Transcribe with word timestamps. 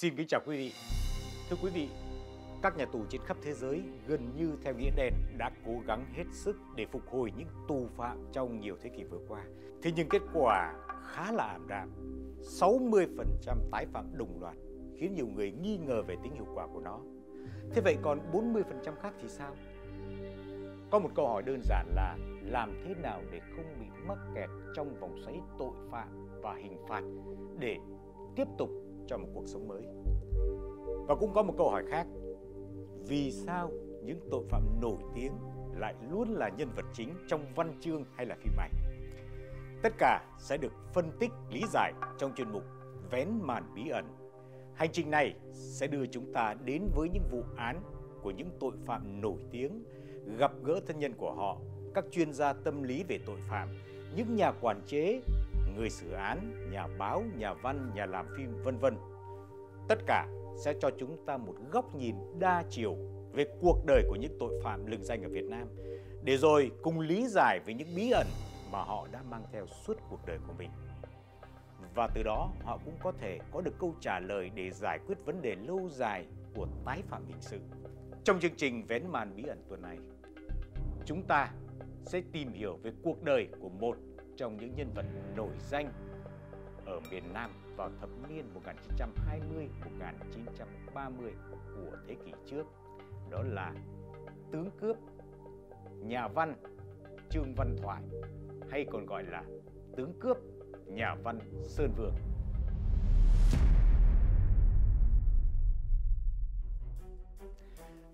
Xin 0.00 0.16
kính 0.16 0.26
chào 0.26 0.40
quý 0.46 0.56
vị. 0.56 0.72
Thưa 1.50 1.56
quý 1.62 1.70
vị, 1.70 1.88
các 2.62 2.76
nhà 2.76 2.84
tù 2.84 3.04
trên 3.08 3.20
khắp 3.24 3.36
thế 3.42 3.54
giới 3.54 3.82
gần 4.06 4.32
như 4.36 4.56
theo 4.62 4.74
nghĩa 4.74 4.90
đen 4.96 5.12
đã 5.38 5.50
cố 5.66 5.72
gắng 5.86 6.04
hết 6.12 6.24
sức 6.32 6.56
để 6.76 6.86
phục 6.86 7.02
hồi 7.10 7.32
những 7.36 7.48
tù 7.68 7.86
phạm 7.96 8.26
trong 8.32 8.60
nhiều 8.60 8.76
thế 8.82 8.90
kỷ 8.96 9.04
vừa 9.04 9.18
qua. 9.28 9.44
Thế 9.82 9.92
nhưng 9.96 10.08
kết 10.08 10.22
quả 10.34 10.74
khá 11.06 11.32
là 11.32 11.44
ảm 11.44 11.68
đạm. 11.68 11.90
60% 12.40 13.56
tái 13.72 13.86
phạm 13.92 14.18
đồng 14.18 14.40
loạt 14.40 14.56
khiến 14.98 15.14
nhiều 15.14 15.26
người 15.26 15.52
nghi 15.52 15.76
ngờ 15.76 16.02
về 16.02 16.16
tính 16.22 16.32
hiệu 16.32 16.46
quả 16.54 16.66
của 16.66 16.80
nó. 16.80 17.00
Thế 17.74 17.82
vậy 17.84 17.96
còn 18.02 18.18
40% 18.32 18.94
khác 19.02 19.14
thì 19.22 19.28
sao? 19.28 19.56
Có 20.90 20.98
một 20.98 21.10
câu 21.14 21.28
hỏi 21.28 21.42
đơn 21.42 21.60
giản 21.62 21.86
là 21.94 22.16
làm 22.42 22.72
thế 22.84 22.94
nào 23.02 23.22
để 23.30 23.40
không 23.56 23.74
bị 23.80 23.86
mắc 24.06 24.18
kẹt 24.34 24.50
trong 24.76 25.00
vòng 25.00 25.22
xoáy 25.24 25.40
tội 25.58 25.72
phạm 25.90 26.28
và 26.42 26.54
hình 26.54 26.76
phạt 26.88 27.02
để 27.58 27.76
tiếp 28.36 28.46
tục 28.58 28.70
cho 29.10 29.18
một 29.18 29.28
cuộc 29.34 29.46
sống 29.46 29.68
mới. 29.68 29.82
Và 31.08 31.14
cũng 31.14 31.34
có 31.34 31.42
một 31.42 31.54
câu 31.58 31.70
hỏi 31.70 31.84
khác. 31.90 32.06
Vì 33.08 33.30
sao 33.30 33.70
những 34.04 34.20
tội 34.30 34.44
phạm 34.50 34.80
nổi 34.80 34.98
tiếng 35.14 35.32
lại 35.76 35.94
luôn 36.10 36.28
là 36.34 36.48
nhân 36.48 36.68
vật 36.76 36.84
chính 36.92 37.14
trong 37.28 37.44
văn 37.54 37.78
chương 37.80 38.04
hay 38.16 38.26
là 38.26 38.36
phim 38.40 38.52
ảnh? 38.58 38.72
Tất 39.82 39.92
cả 39.98 40.24
sẽ 40.38 40.56
được 40.56 40.72
phân 40.94 41.10
tích, 41.20 41.30
lý 41.50 41.62
giải 41.72 41.92
trong 42.18 42.34
chuyên 42.34 42.52
mục 42.52 42.62
Vén 43.10 43.28
màn 43.42 43.74
bí 43.74 43.88
ẩn. 43.88 44.04
Hành 44.74 44.92
trình 44.92 45.10
này 45.10 45.34
sẽ 45.52 45.86
đưa 45.86 46.06
chúng 46.06 46.32
ta 46.32 46.54
đến 46.64 46.82
với 46.94 47.08
những 47.08 47.28
vụ 47.30 47.42
án 47.56 47.82
của 48.22 48.30
những 48.30 48.50
tội 48.60 48.72
phạm 48.86 49.20
nổi 49.20 49.38
tiếng, 49.50 49.84
gặp 50.38 50.52
gỡ 50.64 50.80
thân 50.86 50.98
nhân 50.98 51.12
của 51.18 51.32
họ, 51.32 51.58
các 51.94 52.04
chuyên 52.10 52.32
gia 52.32 52.52
tâm 52.52 52.82
lý 52.82 53.04
về 53.08 53.18
tội 53.26 53.38
phạm, 53.48 53.68
những 54.16 54.36
nhà 54.36 54.52
quản 54.60 54.82
chế, 54.86 55.20
người 55.76 55.90
xử 55.90 56.12
án, 56.12 56.70
nhà 56.70 56.86
báo, 56.98 57.22
nhà 57.38 57.54
văn, 57.54 57.90
nhà 57.94 58.06
làm 58.06 58.26
phim 58.36 58.62
vân 58.62 58.78
vân. 58.78 58.96
Tất 59.88 59.98
cả 60.06 60.26
sẽ 60.64 60.74
cho 60.80 60.90
chúng 60.98 61.26
ta 61.26 61.36
một 61.36 61.54
góc 61.70 61.94
nhìn 61.94 62.16
đa 62.38 62.64
chiều 62.70 62.96
về 63.32 63.44
cuộc 63.60 63.78
đời 63.86 64.02
của 64.08 64.16
những 64.16 64.36
tội 64.40 64.60
phạm 64.64 64.86
lừng 64.86 65.04
danh 65.04 65.22
ở 65.22 65.28
Việt 65.28 65.44
Nam 65.44 65.68
để 66.22 66.36
rồi 66.36 66.70
cùng 66.82 67.00
lý 67.00 67.26
giải 67.26 67.60
về 67.66 67.74
những 67.74 67.88
bí 67.96 68.10
ẩn 68.10 68.26
mà 68.72 68.82
họ 68.82 69.06
đã 69.12 69.22
mang 69.22 69.44
theo 69.52 69.66
suốt 69.66 69.96
cuộc 70.10 70.26
đời 70.26 70.38
của 70.46 70.52
mình. 70.58 70.70
Và 71.94 72.08
từ 72.14 72.22
đó 72.22 72.50
họ 72.62 72.78
cũng 72.84 72.94
có 73.02 73.12
thể 73.12 73.38
có 73.52 73.60
được 73.60 73.74
câu 73.78 73.94
trả 74.00 74.20
lời 74.20 74.50
để 74.54 74.70
giải 74.70 74.98
quyết 75.06 75.18
vấn 75.24 75.42
đề 75.42 75.54
lâu 75.54 75.88
dài 75.90 76.26
của 76.54 76.66
tái 76.84 77.02
phạm 77.08 77.26
hình 77.26 77.40
sự. 77.40 77.58
Trong 78.24 78.40
chương 78.40 78.56
trình 78.56 78.84
Vén 78.86 79.06
màn 79.06 79.36
bí 79.36 79.44
ẩn 79.48 79.62
tuần 79.68 79.82
này, 79.82 79.98
chúng 81.04 81.22
ta 81.22 81.52
sẽ 82.04 82.22
tìm 82.32 82.52
hiểu 82.52 82.78
về 82.82 82.92
cuộc 83.02 83.22
đời 83.22 83.48
của 83.60 83.68
một 83.68 83.96
trong 84.40 84.56
những 84.56 84.74
nhân 84.74 84.92
vật 84.94 85.04
nổi 85.36 85.52
danh 85.70 85.92
ở 86.86 87.00
miền 87.10 87.32
Nam 87.32 87.50
vào 87.76 87.90
thập 88.00 88.08
niên 88.28 88.44
1920-1930 88.98 91.30
của 91.76 91.96
thế 92.06 92.16
kỷ 92.24 92.32
trước. 92.46 92.66
Đó 93.30 93.42
là 93.42 93.74
tướng 94.52 94.70
cướp, 94.80 94.96
nhà 95.98 96.28
văn 96.28 96.54
Trương 97.30 97.54
Văn 97.56 97.76
Thoại 97.82 98.02
hay 98.70 98.86
còn 98.92 99.06
gọi 99.06 99.24
là 99.24 99.44
tướng 99.96 100.12
cướp 100.20 100.36
nhà 100.86 101.14
văn 101.14 101.38
Sơn 101.62 101.92
Vương. 101.96 102.14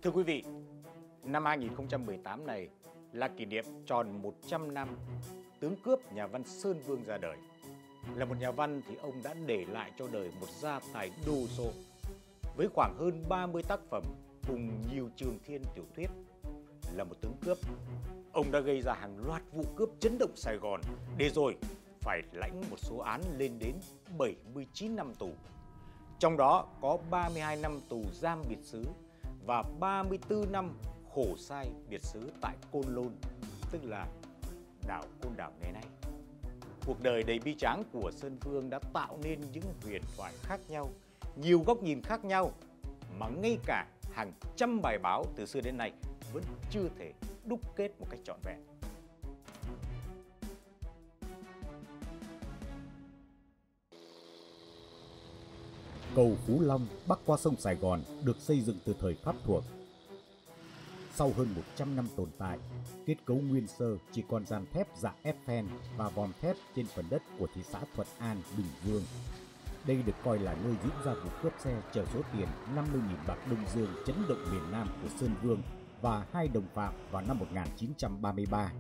Thưa 0.03 0.11
quý 0.11 0.23
vị, 0.23 0.45
năm 1.23 1.45
2018 1.45 2.47
này 2.47 2.69
là 3.17 3.29
kỷ 3.29 3.45
niệm 3.45 3.65
tròn 3.87 4.23
100 4.23 4.75
năm 4.75 4.89
tướng 5.61 5.77
cướp 5.77 6.13
nhà 6.13 6.27
văn 6.27 6.45
Sơn 6.45 6.81
Vương 6.87 7.05
ra 7.05 7.19
đời. 7.19 7.37
Là 8.15 8.25
một 8.25 8.35
nhà 8.41 8.51
văn 8.51 8.83
thì 8.89 8.97
ông 8.97 9.23
đã 9.23 9.35
để 9.47 9.65
lại 9.69 9.93
cho 9.99 10.09
đời 10.13 10.31
một 10.41 10.49
gia 10.61 10.81
tài 10.93 11.11
đồ 11.27 11.47
sộ 11.47 11.71
với 12.57 12.69
khoảng 12.75 12.95
hơn 12.99 13.25
30 13.29 13.63
tác 13.69 13.81
phẩm 13.91 14.03
cùng 14.49 14.71
nhiều 14.93 15.11
trường 15.17 15.39
thiên 15.45 15.63
tiểu 15.75 15.85
thuyết. 15.97 16.11
Là 16.95 17.05
một 17.05 17.15
tướng 17.21 17.37
cướp, 17.45 17.59
ông 18.33 18.53
đã 18.53 18.61
gây 18.61 18.81
ra 18.81 18.95
hàng 18.95 19.27
loạt 19.27 19.43
vụ 19.53 19.65
cướp 19.77 19.89
chấn 20.01 20.19
động 20.19 20.37
Sài 20.37 20.57
Gòn 20.57 20.81
để 21.17 21.29
rồi 21.29 21.57
phải 22.01 22.23
lãnh 22.33 22.63
một 22.71 22.79
số 22.79 22.99
án 22.99 23.21
lên 23.39 23.59
đến 23.59 23.75
79 24.19 24.97
năm 24.97 25.15
tù. 25.19 25.31
Trong 26.19 26.37
đó 26.37 26.67
có 26.81 26.99
32 27.11 27.57
năm 27.57 27.81
tù 27.89 28.03
giam 28.13 28.43
biệt 28.49 28.59
xứ 28.63 28.85
và 29.47 29.63
34 29.81 30.53
năm 30.53 30.71
khổ 31.17 31.37
sai 31.37 31.71
biệt 31.89 32.05
xứ 32.05 32.31
tại 32.41 32.57
Côn 32.73 32.85
Lôn, 32.95 33.09
tức 33.71 33.85
là 33.85 34.07
đảo 34.89 35.03
Côn 35.23 35.33
Đảo 35.37 35.53
ngày 35.61 35.73
nay. 35.73 35.85
Cuộc 36.87 37.03
đời 37.03 37.23
đầy 37.23 37.39
bi 37.39 37.55
tráng 37.59 37.83
của 37.93 38.11
Sơn 38.17 38.39
Vương 38.41 38.71
đã 38.71 38.79
tạo 38.93 39.19
nên 39.23 39.41
những 39.53 39.65
huyền 39.85 40.03
thoại 40.17 40.33
khác 40.43 40.61
nhau, 40.69 40.91
nhiều 41.37 41.63
góc 41.67 41.83
nhìn 41.83 42.03
khác 42.03 42.25
nhau 42.25 42.53
mà 43.19 43.29
ngay 43.29 43.59
cả 43.67 43.87
hàng 44.13 44.33
trăm 44.57 44.81
bài 44.83 44.99
báo 44.99 45.25
từ 45.37 45.47
xưa 45.47 45.61
đến 45.61 45.77
nay 45.77 45.93
vẫn 46.33 46.43
chưa 46.71 46.89
thể 46.99 47.13
đúc 47.45 47.61
kết 47.77 47.91
một 48.01 48.07
cách 48.11 48.21
trọn 48.25 48.39
vẹn. 48.45 48.59
Cầu 56.15 56.37
Phú 56.47 56.61
Long 56.61 56.87
bắc 57.07 57.19
qua 57.27 57.37
sông 57.37 57.57
Sài 57.57 57.75
Gòn 57.75 58.03
được 58.23 58.37
xây 58.41 58.61
dựng 58.61 58.77
từ 58.85 58.95
thời 59.01 59.15
Pháp 59.15 59.37
thuộc 59.45 59.65
sau 61.19 61.33
hơn 61.37 61.49
100 61.57 61.97
năm 61.97 62.09
tồn 62.17 62.29
tại, 62.39 62.59
kết 63.07 63.15
cấu 63.25 63.37
nguyên 63.37 63.67
sơ 63.67 63.97
chỉ 64.13 64.23
còn 64.29 64.47
dàn 64.47 64.67
thép 64.73 64.89
dạng 64.97 65.15
Eiffel 65.25 65.65
và 65.97 66.09
vòm 66.09 66.33
thép 66.41 66.57
trên 66.77 66.87
phần 66.87 67.05
đất 67.11 67.23
của 67.39 67.47
thị 67.55 67.63
xã 67.73 67.81
Thuận 67.95 68.09
An, 68.19 68.37
Bình 68.57 68.67
Dương. 68.85 69.03
Đây 69.87 70.03
được 70.07 70.13
coi 70.25 70.39
là 70.39 70.57
nơi 70.65 70.75
diễn 70.83 70.93
ra 71.05 71.15
vụ 71.15 71.31
cướp 71.43 71.53
xe 71.59 71.83
chở 71.93 72.05
số 72.15 72.21
tiền 72.33 72.49
50.000 72.77 72.83
bạc 73.27 73.39
Đông 73.51 73.65
Dương 73.75 73.91
chấn 74.07 74.17
động 74.29 74.45
miền 74.53 74.73
Nam 74.73 74.89
của 75.03 75.09
Sơn 75.21 75.31
Vương 75.43 75.63
và 76.03 76.27
hai 76.33 76.49
đồng 76.49 76.67
phạm 76.75 76.95
vào 77.11 77.23
năm 77.29 77.39
1933. 77.39 78.73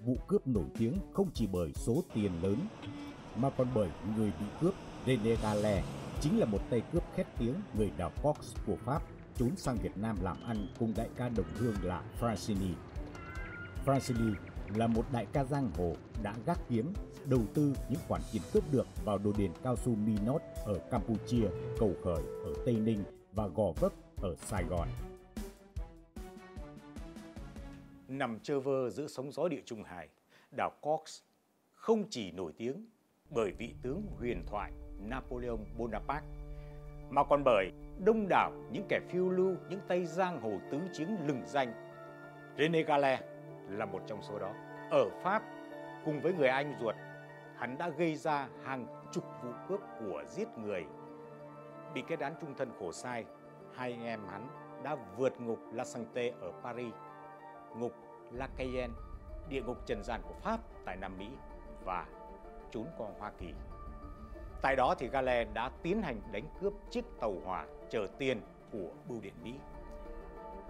Vụ 0.00 0.16
cướp 0.26 0.46
nổi 0.46 0.66
tiếng 0.78 0.94
không 1.12 1.30
chỉ 1.34 1.46
bởi 1.46 1.72
số 1.74 2.02
tiền 2.14 2.32
lớn 2.42 2.56
mà 3.36 3.50
còn 3.50 3.68
bởi 3.74 3.88
người 4.16 4.32
bị 4.40 4.46
cướp 4.60 4.74
René 5.06 5.36
Gale 5.42 5.82
chính 6.20 6.38
là 6.38 6.46
một 6.46 6.60
tay 6.70 6.82
cướp 6.92 7.02
khét 7.14 7.26
tiếng 7.38 7.54
người 7.74 7.90
đảo 7.96 8.12
Fox 8.22 8.34
của 8.66 8.76
Pháp 8.84 9.02
trốn 9.38 9.56
sang 9.56 9.76
Việt 9.76 9.96
Nam 9.96 10.16
làm 10.22 10.36
ăn 10.46 10.66
cùng 10.78 10.92
đại 10.96 11.08
ca 11.16 11.28
đồng 11.28 11.46
hương 11.54 11.74
là 11.82 12.02
Francini. 12.20 12.72
Francini 13.84 14.34
là 14.74 14.86
một 14.86 15.06
đại 15.12 15.26
ca 15.32 15.44
giang 15.44 15.70
hồ 15.76 15.92
đã 16.22 16.34
gác 16.46 16.58
kiếm 16.68 16.92
đầu 17.24 17.40
tư 17.54 17.74
những 17.88 18.00
khoản 18.08 18.22
tiền 18.32 18.42
cướp 18.52 18.64
được 18.72 18.86
vào 19.04 19.18
đồ 19.18 19.32
đền 19.38 19.52
cao 19.62 19.76
su 19.76 19.94
Minot 19.94 20.42
ở 20.64 20.78
Campuchia, 20.90 21.48
Cầu 21.78 21.92
Khởi 22.04 22.22
ở 22.44 22.52
Tây 22.64 22.74
Ninh 22.74 23.04
và 23.32 23.46
Gò 23.46 23.72
Vấp 23.76 23.92
ở 24.22 24.34
Sài 24.36 24.64
Gòn. 24.64 24.88
Nằm 28.08 28.40
chơ 28.42 28.60
vơ 28.60 28.90
giữa 28.90 29.06
sóng 29.06 29.32
gió 29.32 29.48
địa 29.48 29.62
Trung 29.64 29.82
Hải, 29.84 30.08
đảo 30.56 30.70
Cox 30.80 31.20
không 31.74 32.04
chỉ 32.10 32.30
nổi 32.30 32.52
tiếng 32.56 32.86
bởi 33.30 33.52
vị 33.58 33.74
tướng 33.82 34.02
huyền 34.18 34.44
thoại 34.46 34.72
Napoleon 35.00 35.58
Bonaparte 35.78 36.26
mà 37.10 37.24
còn 37.24 37.42
bởi 37.44 37.70
đông 38.04 38.28
đảo 38.28 38.52
những 38.70 38.86
kẻ 38.88 39.00
phiêu 39.08 39.30
lưu, 39.30 39.56
những 39.68 39.80
tay 39.88 40.06
giang 40.06 40.40
hồ 40.40 40.50
tứ 40.70 40.80
chiến 40.92 41.16
lừng 41.26 41.42
danh. 41.46 41.72
René 42.58 42.82
Gale 42.82 43.20
là 43.68 43.84
một 43.84 44.02
trong 44.06 44.22
số 44.22 44.38
đó. 44.38 44.52
Ở 44.90 45.08
Pháp, 45.22 45.42
cùng 46.04 46.20
với 46.20 46.32
người 46.32 46.48
anh 46.48 46.74
ruột, 46.80 46.94
hắn 47.56 47.78
đã 47.78 47.88
gây 47.88 48.16
ra 48.16 48.48
hàng 48.64 48.86
chục 49.12 49.24
vụ 49.42 49.50
cướp 49.68 49.80
của 50.00 50.22
giết 50.26 50.48
người. 50.58 50.84
Bị 51.94 52.02
kết 52.08 52.20
án 52.20 52.34
trung 52.40 52.54
thân 52.58 52.70
khổ 52.78 52.92
sai, 52.92 53.24
hai 53.74 53.92
anh 53.92 54.04
em 54.04 54.20
hắn 54.30 54.48
đã 54.82 54.96
vượt 55.16 55.40
ngục 55.40 55.58
La 55.72 55.84
Santé 55.84 56.32
ở 56.40 56.52
Paris, 56.62 56.94
ngục 57.76 57.92
La 58.32 58.48
Cayenne, 58.56 58.94
địa 59.48 59.62
ngục 59.62 59.86
trần 59.86 60.02
gian 60.02 60.20
của 60.28 60.34
Pháp 60.42 60.60
tại 60.84 60.96
Nam 60.96 61.18
Mỹ 61.18 61.28
và 61.84 62.06
trốn 62.70 62.86
qua 62.98 63.08
Hoa 63.18 63.32
Kỳ. 63.38 63.54
Tại 64.66 64.76
đó 64.76 64.94
thì 64.98 65.08
Galen 65.08 65.48
đã 65.54 65.70
tiến 65.82 66.02
hành 66.02 66.20
đánh 66.32 66.44
cướp 66.60 66.72
chiếc 66.90 67.04
tàu 67.20 67.34
hỏa 67.44 67.66
chở 67.90 68.06
tiền 68.18 68.40
của 68.72 68.88
bưu 69.08 69.20
điện 69.20 69.32
Mỹ. 69.42 69.54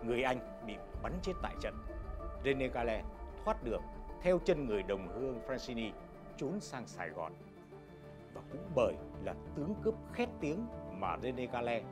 Người 0.04 0.22
Anh 0.22 0.38
bị 0.66 0.76
bắn 1.02 1.12
chết 1.22 1.32
tại 1.42 1.54
trận. 1.60 1.74
René 2.44 2.68
Galen 2.68 3.04
thoát 3.44 3.64
được 3.64 3.80
theo 4.22 4.38
chân 4.38 4.66
người 4.66 4.82
đồng 4.82 5.08
hương 5.08 5.40
Francini 5.46 5.90
trốn 6.36 6.60
sang 6.60 6.86
Sài 6.86 7.08
Gòn. 7.08 7.32
Và 8.34 8.40
cũng 8.52 8.70
bởi 8.74 8.94
là 9.24 9.34
tướng 9.56 9.74
cướp 9.82 9.94
khét 10.12 10.28
tiếng 10.40 10.66
mà 10.92 11.16
René 11.22 11.46
Galen 11.46 11.84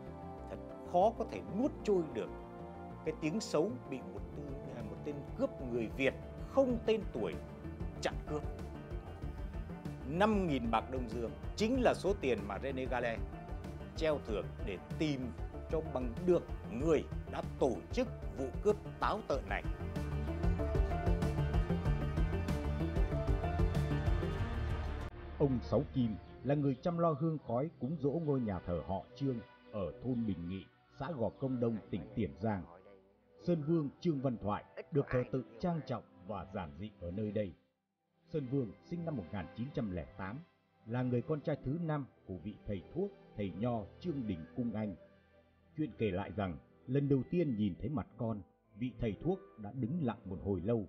thật 0.51 0.59
khó 0.93 1.13
có 1.19 1.25
thể 1.31 1.41
nuốt 1.59 1.71
trôi 1.85 2.03
được 2.15 2.29
cái 3.05 3.15
tiếng 3.21 3.41
xấu 3.41 3.71
bị 3.91 3.99
một 3.99 4.21
tư, 4.37 4.43
à, 4.77 4.83
một 4.91 4.97
tên 5.05 5.15
cướp 5.39 5.51
người 5.73 5.89
Việt 5.97 6.15
không 6.49 6.79
tên 6.87 7.01
tuổi 7.13 7.35
chặn 8.03 8.15
cướp 8.31 8.43
5.000 10.11 10.71
bạc 10.71 10.85
Đông 10.91 11.09
Dương 11.09 11.31
chính 11.57 11.83
là 11.83 11.95
số 11.95 12.15
tiền 12.21 12.39
mà 12.49 12.59
René 12.63 12.85
Gale 12.85 13.19
treo 13.97 14.19
thưởng 14.27 14.47
để 14.67 14.79
tìm 14.99 15.21
cho 15.71 15.81
bằng 15.95 16.13
được 16.27 16.43
người 16.73 17.05
đã 17.33 17.43
tổ 17.59 17.73
chức 17.93 18.09
vụ 18.39 18.47
cướp 18.63 18.77
táo 19.01 19.21
tợn 19.29 19.43
này. 19.49 19.63
Ông 25.39 25.59
Sáu 25.63 25.83
Kim 25.95 26.15
là 26.45 26.55
người 26.55 26.75
chăm 26.75 26.99
lo 26.99 27.13
hương 27.13 27.39
khói 27.47 27.71
cúng 27.81 27.97
dỗ 28.01 28.11
ngôi 28.11 28.41
nhà 28.41 28.61
thờ 28.67 28.83
họ 28.87 29.03
Trương 29.17 29.37
ở 29.73 29.93
thôn 30.03 30.27
Bình 30.27 30.49
Nghị, 30.49 30.65
xã 30.99 31.11
Gò 31.13 31.29
Công 31.29 31.61
Đông, 31.61 31.77
tỉnh 31.91 32.03
Tiền 32.15 32.31
Giang. 32.41 32.63
Sơn 33.47 33.63
Vương 33.63 33.89
Trương 34.01 34.21
Văn 34.21 34.37
Thoại 34.37 34.65
được 34.93 35.07
thờ 35.11 35.23
tự 35.33 35.45
trang 35.61 35.81
trọng 35.87 36.03
và 36.27 36.47
giản 36.55 36.71
dị 36.79 36.91
ở 37.01 37.11
nơi 37.11 37.33
đây. 37.33 37.53
Sơn 38.35 38.47
Vương 38.51 38.73
sinh 38.85 39.05
năm 39.05 39.17
1908, 39.17 40.39
là 40.87 41.03
người 41.03 41.23
con 41.23 41.41
trai 41.41 41.57
thứ 41.65 41.79
năm 41.83 42.07
của 42.27 42.37
vị 42.45 42.55
thầy 42.67 42.83
thuốc, 42.95 43.11
thầy 43.37 43.51
nho 43.51 43.85
Trương 44.01 44.27
Đình 44.27 44.45
Cung 44.57 44.75
Anh. 44.75 44.97
Chuyện 45.77 45.91
kể 45.99 46.11
lại 46.11 46.33
rằng, 46.37 46.59
lần 46.87 47.09
đầu 47.09 47.23
tiên 47.31 47.57
nhìn 47.57 47.75
thấy 47.79 47.89
mặt 47.89 48.07
con, 48.17 48.43
vị 48.79 48.93
thầy 48.99 49.17
thuốc 49.21 49.39
đã 49.59 49.73
đứng 49.73 50.05
lặng 50.05 50.19
một 50.25 50.39
hồi 50.45 50.61
lâu. 50.61 50.89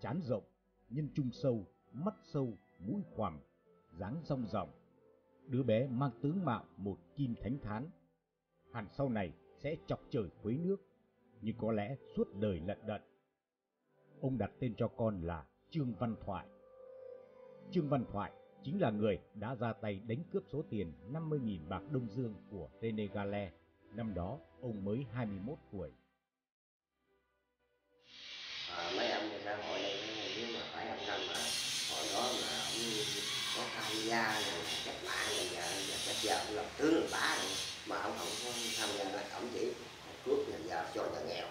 Chán 0.00 0.20
rộng, 0.22 0.42
nhân 0.90 1.08
trung 1.14 1.30
sâu, 1.32 1.66
mắt 1.92 2.14
sâu, 2.32 2.58
mũi 2.78 3.02
khoằm, 3.14 3.40
dáng 3.98 4.20
rong 4.24 4.46
ròng. 4.46 4.70
Đứa 5.46 5.62
bé 5.62 5.88
mang 5.88 6.10
tướng 6.22 6.44
mạo 6.44 6.64
một 6.76 6.98
kim 7.16 7.34
thánh 7.42 7.58
thán. 7.62 7.90
Hẳn 8.72 8.86
sau 8.90 9.08
này 9.08 9.32
sẽ 9.62 9.76
chọc 9.86 10.00
trời 10.10 10.28
khuấy 10.42 10.58
nước, 10.58 10.76
nhưng 11.40 11.56
có 11.58 11.72
lẽ 11.72 11.96
suốt 12.16 12.28
đời 12.40 12.60
lận 12.60 12.78
đận. 12.86 13.02
Ông 14.20 14.38
đặt 14.38 14.50
tên 14.58 14.74
cho 14.76 14.88
con 14.88 15.22
là 15.22 15.46
Trương 15.70 15.94
Văn 15.98 16.16
Thoại. 16.24 16.46
Trương 17.70 17.88
Văn 17.88 18.04
Thoại 18.12 18.32
chính 18.64 18.80
là 18.80 18.90
người 18.90 19.18
đã 19.34 19.54
ra 19.54 19.72
tay 19.72 20.00
đánh 20.06 20.22
cướp 20.32 20.42
số 20.52 20.64
tiền 20.70 20.92
50.000 21.12 21.68
bạc 21.68 21.82
Đông 21.90 22.08
Dương 22.08 22.34
của 22.50 22.68
René 22.82 23.06
Gale. 23.06 23.50
Năm 23.94 24.14
đó, 24.14 24.38
ông 24.60 24.84
mới 24.84 25.06
21 25.12 25.58
tuổi. 25.72 25.90
À, 28.76 28.92
mấy 28.96 29.10
ông 29.10 29.30
xã 29.44 29.56
hội 29.56 29.82
đây 29.82 29.96
nếu 30.36 30.46
mà 30.54 30.60
phải 30.72 30.88
ông 30.88 30.98
năm 31.06 31.20
mà 31.28 31.40
hồi 31.90 32.06
đó 32.14 32.32
mà 32.42 32.48
ông 32.74 32.82
có 33.56 33.62
tham 33.74 33.92
gia 34.04 34.32
rồi 34.32 34.62
cách 34.86 34.96
mạng 35.04 35.28
rồi 35.36 35.46
giờ 35.54 35.62
giờ 35.88 35.94
chắc 36.06 36.16
giờ 36.22 36.34
ông 36.46 36.56
làm 36.56 36.66
tướng 36.78 36.94
làm 36.94 37.10
bá 37.12 37.36
rồi 37.42 37.52
mà 37.86 37.96
ông 38.02 38.12
không 38.18 38.28
có 38.44 38.52
tham 38.78 38.88
gia 38.98 39.04
là 39.04 39.28
ông 39.32 39.48
chỉ 39.54 39.72
cướp 40.24 40.48
nhà 40.48 40.58
giàu 40.68 40.84
cho 40.94 41.02
nhà 41.02 41.20
nghèo 41.28 41.46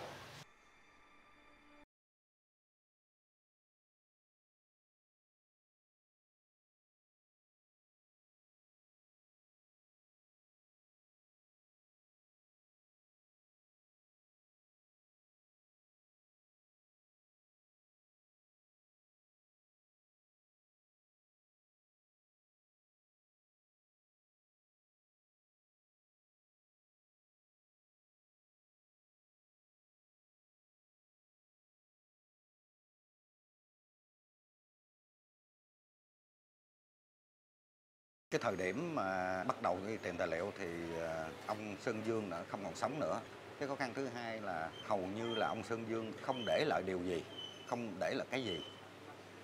Cái 38.32 38.40
thời 38.40 38.56
điểm 38.56 38.96
mà 38.96 39.44
bắt 39.44 39.62
đầu 39.62 39.80
đi 39.88 39.98
tìm 39.98 40.18
tài 40.18 40.28
liệu 40.28 40.52
thì 40.60 40.68
ờ, 41.00 41.30
ông 41.48 41.76
Sơn 41.82 42.02
Dương 42.06 42.30
đã 42.30 42.44
không 42.50 42.64
còn 42.64 42.76
sống 42.76 43.00
nữa. 43.00 43.20
Cái 43.60 43.68
khó 43.68 43.76
khăn 43.76 43.92
thứ 43.96 44.08
hai 44.08 44.42
là 44.42 44.70
hầu 44.88 45.00
như 45.00 45.36
là 45.36 45.48
ông 45.48 45.64
Sơn 45.64 45.86
Dương 45.90 46.14
không 46.22 46.44
để 46.46 46.66
lại 46.68 46.82
điều 46.86 47.00
gì, 47.04 47.24
không 47.68 47.94
để 48.00 48.14
lại 48.14 48.28
cái 48.32 48.44
gì. 48.44 48.64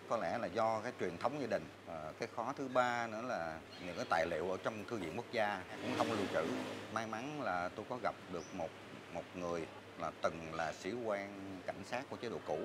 Có 0.10 0.18
lẽ 0.18 0.38
là 0.38 0.48
do 0.48 0.82
cái 0.84 0.92
truyền 1.00 1.18
thống 1.18 1.42
gia 1.42 1.48
đình. 1.48 1.64
À, 1.88 2.12
cái 2.20 2.30
khó 2.36 2.54
thứ 2.58 2.68
ba 2.68 3.08
nữa 3.08 3.22
là 3.22 3.60
những 3.86 3.96
cái 3.96 4.06
tài 4.10 4.26
liệu 4.28 4.52
ở 4.52 4.58
trong 4.64 4.84
thư 4.90 4.98
viện 4.98 5.14
quốc 5.16 5.32
gia 5.32 5.64
cũng 5.82 5.96
không 5.98 6.12
lưu 6.12 6.26
trữ. 6.34 6.52
May 6.94 7.08
mắn 7.08 7.42
là 7.42 7.70
tôi 7.76 7.86
có 7.90 8.00
gặp 8.04 8.16
được 8.34 8.54
một 8.54 8.70
một 9.14 9.24
người 9.36 9.62
là 10.00 10.12
từng 10.22 10.54
là 10.54 10.74
sĩ 10.74 10.94
quan 11.06 11.60
cảnh 11.68 11.84
sát 11.86 12.04
của 12.10 12.18
chế 12.18 12.30
độ 12.30 12.38
cũ. 12.48 12.60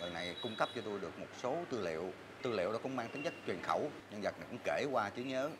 Người 0.00 0.10
này 0.10 0.36
cung 0.42 0.56
cấp 0.56 0.68
cho 0.74 0.82
tôi 0.84 1.00
được 1.00 1.18
một 1.18 1.26
số 1.42 1.56
tư 1.70 1.80
liệu 1.80 2.12
tư 2.42 2.52
liệu 2.52 2.72
đó 2.72 2.78
cũng 2.82 2.96
mang 2.96 3.08
tính 3.12 3.22
chất 3.22 3.34
truyền 3.46 3.58
khẩu. 3.62 3.90
Nhân 4.10 4.20
vật 4.22 4.34
này 4.38 4.48
cũng 4.50 4.58
kể 4.64 4.86
qua 4.92 5.10
trí 5.10 5.24
nhớ. 5.24 5.50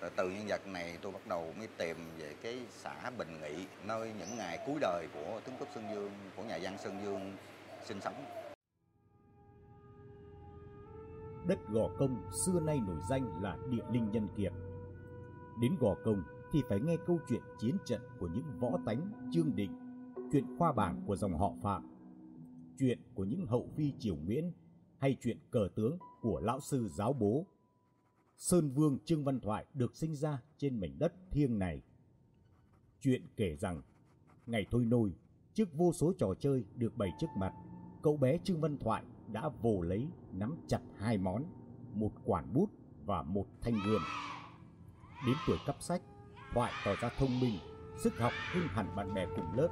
Rồi 0.00 0.10
từ 0.16 0.30
nhân 0.30 0.46
vật 0.48 0.66
này 0.66 0.98
tôi 1.02 1.12
bắt 1.12 1.26
đầu 1.26 1.52
mới 1.58 1.68
tìm 1.78 1.96
về 2.18 2.34
cái 2.42 2.66
xã 2.70 3.10
Bình 3.10 3.40
Nghị 3.42 3.66
nơi 3.84 4.12
những 4.18 4.36
ngày 4.36 4.58
cuối 4.66 4.78
đời 4.80 5.08
của 5.14 5.40
tướng 5.44 5.56
cướp 5.58 5.68
Sơn 5.74 5.84
Dương 5.94 6.10
của 6.36 6.42
nhà 6.44 6.58
văn 6.62 6.78
Sơn 6.78 6.98
Dương 7.04 7.36
sinh 7.84 8.00
sống. 8.00 8.24
Đất 11.46 11.58
Gò 11.68 11.88
Công 11.98 12.30
xưa 12.46 12.60
nay 12.60 12.80
nổi 12.86 13.00
danh 13.10 13.42
là 13.42 13.56
địa 13.70 13.82
linh 13.92 14.10
nhân 14.10 14.28
kiệt. 14.36 14.52
Đến 15.60 15.76
Gò 15.80 15.94
Công 16.04 16.22
thì 16.52 16.62
phải 16.68 16.80
nghe 16.80 16.96
câu 17.06 17.18
chuyện 17.28 17.40
chiến 17.60 17.76
trận 17.84 18.00
của 18.18 18.26
những 18.26 18.44
võ 18.60 18.70
tánh 18.86 19.12
Trương 19.32 19.56
Định, 19.56 19.72
chuyện 20.32 20.44
khoa 20.58 20.72
bảng 20.72 21.02
của 21.06 21.16
dòng 21.16 21.38
họ 21.38 21.52
Phạm, 21.62 21.82
chuyện 22.78 22.98
của 23.14 23.24
những 23.24 23.46
hậu 23.46 23.68
phi 23.76 23.92
triều 23.98 24.16
Nguyễn 24.16 24.52
hay 24.98 25.16
chuyện 25.20 25.38
cờ 25.50 25.68
tướng 25.74 25.98
của 26.20 26.40
lão 26.40 26.60
sư 26.60 26.88
giáo 26.88 27.12
bố. 27.12 27.46
Sơn 28.36 28.70
Vương 28.70 28.98
Trương 29.04 29.24
Văn 29.24 29.40
Thoại 29.40 29.66
được 29.74 29.96
sinh 29.96 30.14
ra 30.14 30.42
trên 30.58 30.80
mảnh 30.80 30.98
đất 30.98 31.12
thiêng 31.30 31.58
này. 31.58 31.82
Chuyện 33.00 33.26
kể 33.36 33.56
rằng, 33.56 33.82
ngày 34.46 34.66
thôi 34.70 34.84
nôi, 34.84 35.14
trước 35.54 35.74
vô 35.74 35.92
số 35.92 36.12
trò 36.18 36.34
chơi 36.40 36.64
được 36.74 36.96
bày 36.96 37.12
trước 37.18 37.26
mặt, 37.36 37.52
cậu 38.02 38.16
bé 38.16 38.38
Trương 38.44 38.60
Văn 38.60 38.78
Thoại 38.78 39.04
đã 39.32 39.48
vồ 39.48 39.82
lấy 39.82 40.08
nắm 40.32 40.56
chặt 40.68 40.80
hai 40.98 41.18
món, 41.18 41.44
một 41.92 42.12
quản 42.24 42.52
bút 42.52 42.70
và 43.04 43.22
một 43.22 43.46
thanh 43.60 43.74
gươm. 43.86 44.02
Đến 45.26 45.36
tuổi 45.46 45.58
cấp 45.66 45.76
sách, 45.80 46.02
Thoại 46.52 46.72
tỏ 46.84 46.94
ra 47.02 47.10
thông 47.18 47.40
minh, 47.40 47.58
sức 47.98 48.18
học 48.18 48.32
hơn 48.52 48.68
hẳn 48.68 48.96
bạn 48.96 49.14
bè 49.14 49.26
cùng 49.36 49.52
lớp. 49.56 49.68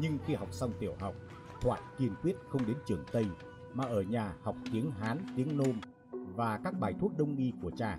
Nhưng 0.00 0.18
khi 0.26 0.34
học 0.34 0.48
xong 0.52 0.72
tiểu 0.80 0.94
học, 1.00 1.14
Thoại 1.60 1.82
kiên 1.98 2.14
quyết 2.22 2.36
không 2.48 2.66
đến 2.66 2.76
trường 2.86 3.04
Tây 3.12 3.26
mà 3.74 3.84
ở 3.84 4.02
nhà 4.02 4.34
học 4.42 4.56
tiếng 4.72 4.90
Hán, 4.90 5.18
tiếng 5.36 5.56
Nôm 5.56 5.80
và 6.12 6.60
các 6.64 6.80
bài 6.80 6.94
thuốc 7.00 7.18
đông 7.18 7.36
y 7.36 7.52
của 7.62 7.70
cha. 7.70 7.98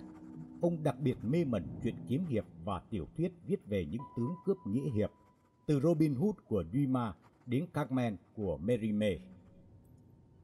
Ông 0.60 0.82
đặc 0.82 0.96
biệt 1.00 1.16
mê 1.22 1.44
mẩn 1.44 1.66
chuyện 1.82 1.94
kiếm 2.08 2.26
hiệp 2.28 2.44
và 2.64 2.82
tiểu 2.90 3.06
thuyết 3.16 3.32
viết 3.46 3.66
về 3.66 3.86
những 3.90 4.02
tướng 4.16 4.34
cướp 4.44 4.56
nghĩa 4.66 4.90
hiệp, 4.90 5.10
từ 5.66 5.80
Robin 5.80 6.14
Hood 6.14 6.34
của 6.48 6.64
Dumas 6.72 7.14
đến 7.46 7.66
Carmen 7.72 8.16
của 8.36 8.58
Mérimée. 8.58 9.18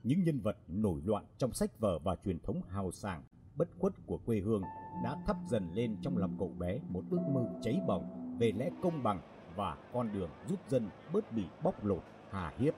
Những 0.02 0.24
nhân 0.24 0.40
vật 0.40 0.56
nổi 0.68 1.00
loạn 1.04 1.24
trong 1.38 1.52
sách 1.52 1.78
vở 1.78 1.98
và 1.98 2.16
truyền 2.24 2.38
thống 2.38 2.62
hào 2.68 2.90
sảng, 2.90 3.22
bất 3.56 3.68
khuất 3.78 3.92
của 4.06 4.18
quê 4.26 4.40
hương 4.40 4.62
đã 5.04 5.16
thắp 5.26 5.36
dần 5.50 5.70
lên 5.74 5.96
trong 6.02 6.16
lòng 6.16 6.36
cậu 6.38 6.52
bé 6.58 6.78
một 6.88 7.02
ước 7.10 7.20
mơ 7.32 7.46
cháy 7.62 7.80
bỏng 7.86 8.36
về 8.40 8.52
lẽ 8.52 8.70
công 8.82 9.02
bằng 9.02 9.20
và 9.56 9.76
con 9.92 10.12
đường 10.12 10.30
giúp 10.48 10.60
dân 10.68 10.88
bớt 11.12 11.32
bị 11.32 11.44
bóc 11.62 11.84
lột, 11.84 12.02
hà 12.30 12.52
hiếp. 12.58 12.74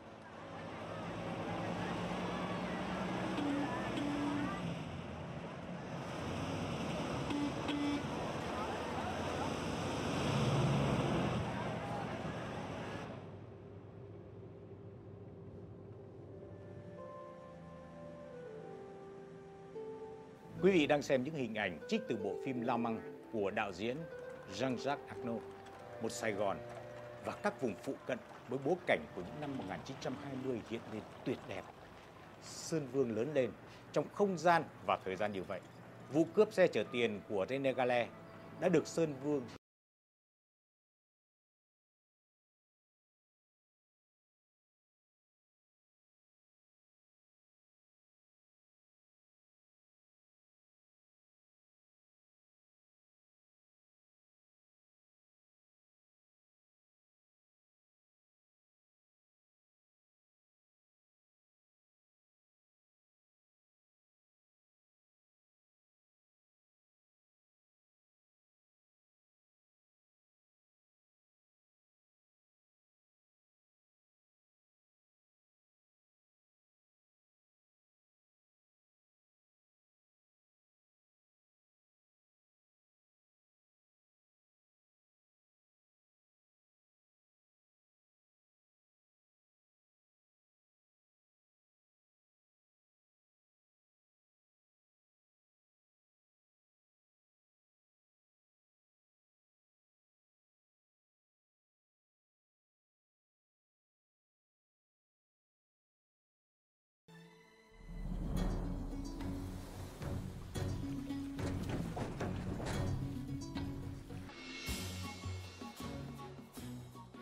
Đang 20.91 21.03
xem 21.03 21.25
những 21.25 21.35
hình 21.35 21.55
ảnh 21.55 21.79
trích 21.89 22.01
từ 22.09 22.17
bộ 22.17 22.37
phim 22.45 22.61
La 22.61 22.77
Măng 22.77 23.01
của 23.33 23.51
đạo 23.51 23.73
diễn 23.73 23.97
Jean-Jacques 24.55 24.97
Arnaud, 25.09 25.43
một 26.03 26.13
Sài 26.13 26.33
Gòn 26.33 26.59
và 27.25 27.33
các 27.43 27.63
vùng 27.63 27.75
phụ 27.83 27.95
cận 28.07 28.19
với 28.49 28.59
bối 28.65 28.75
cảnh 28.87 29.01
của 29.15 29.23
những 29.27 29.41
năm 29.41 29.59
1920 29.59 30.61
hiện 30.71 30.81
lên 30.93 31.03
tuyệt 31.25 31.39
đẹp. 31.49 31.63
Sơn 32.43 32.89
Vương 32.93 33.17
lớn 33.17 33.29
lên 33.35 33.51
trong 33.93 34.05
không 34.15 34.39
gian 34.39 34.63
và 34.87 34.99
thời 35.05 35.17
gian 35.17 35.33
như 35.33 35.43
vậy. 35.43 35.61
Vụ 36.13 36.27
cướp 36.35 36.53
xe 36.53 36.67
chở 36.67 36.85
tiền 36.93 37.21
của 37.29 37.47
René 37.49 37.73
Gale 37.73 38.09
đã 38.61 38.69
được 38.69 38.87
Sơn 38.87 39.15
Vương 39.23 39.43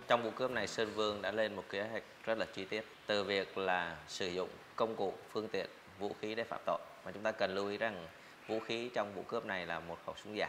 Trong 0.08 0.22
vụ 0.22 0.30
cướp 0.30 0.50
này 0.50 0.66
Sơn 0.66 0.92
Vương 0.94 1.22
đã 1.22 1.32
lên 1.32 1.54
một 1.54 1.64
kế 1.70 1.82
hoạch 1.82 2.02
rất 2.24 2.38
là 2.38 2.46
chi 2.54 2.64
tiết 2.64 2.84
từ 3.06 3.24
việc 3.24 3.58
là 3.58 3.96
sử 4.06 4.28
dụng 4.28 4.48
công 4.76 4.96
cụ, 4.96 5.14
phương 5.32 5.48
tiện, 5.48 5.66
vũ 5.98 6.12
khí 6.20 6.34
để 6.34 6.44
phạm 6.44 6.60
tội. 6.66 6.78
Mà 7.04 7.12
chúng 7.12 7.22
ta 7.22 7.32
cần 7.32 7.54
lưu 7.54 7.68
ý 7.68 7.78
rằng 7.78 8.06
vũ 8.46 8.60
khí 8.60 8.90
trong 8.94 9.14
vụ 9.14 9.22
cướp 9.22 9.46
này 9.46 9.66
là 9.66 9.80
một 9.80 9.98
khẩu 10.06 10.14
súng 10.24 10.36
giả, 10.36 10.48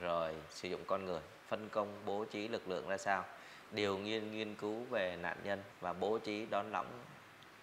rồi 0.00 0.34
sử 0.48 0.68
dụng 0.68 0.84
con 0.86 1.04
người, 1.04 1.20
phân 1.48 1.68
công 1.68 2.02
bố 2.06 2.24
trí 2.24 2.48
lực 2.48 2.68
lượng 2.68 2.88
ra 2.88 2.96
sao, 2.96 3.24
điều 3.70 3.98
nghiên 3.98 4.32
nghiên 4.32 4.54
cứu 4.54 4.84
về 4.90 5.16
nạn 5.16 5.36
nhân 5.44 5.62
và 5.80 5.92
bố 5.92 6.18
trí 6.18 6.46
đón 6.46 6.72
lõng 6.72 6.86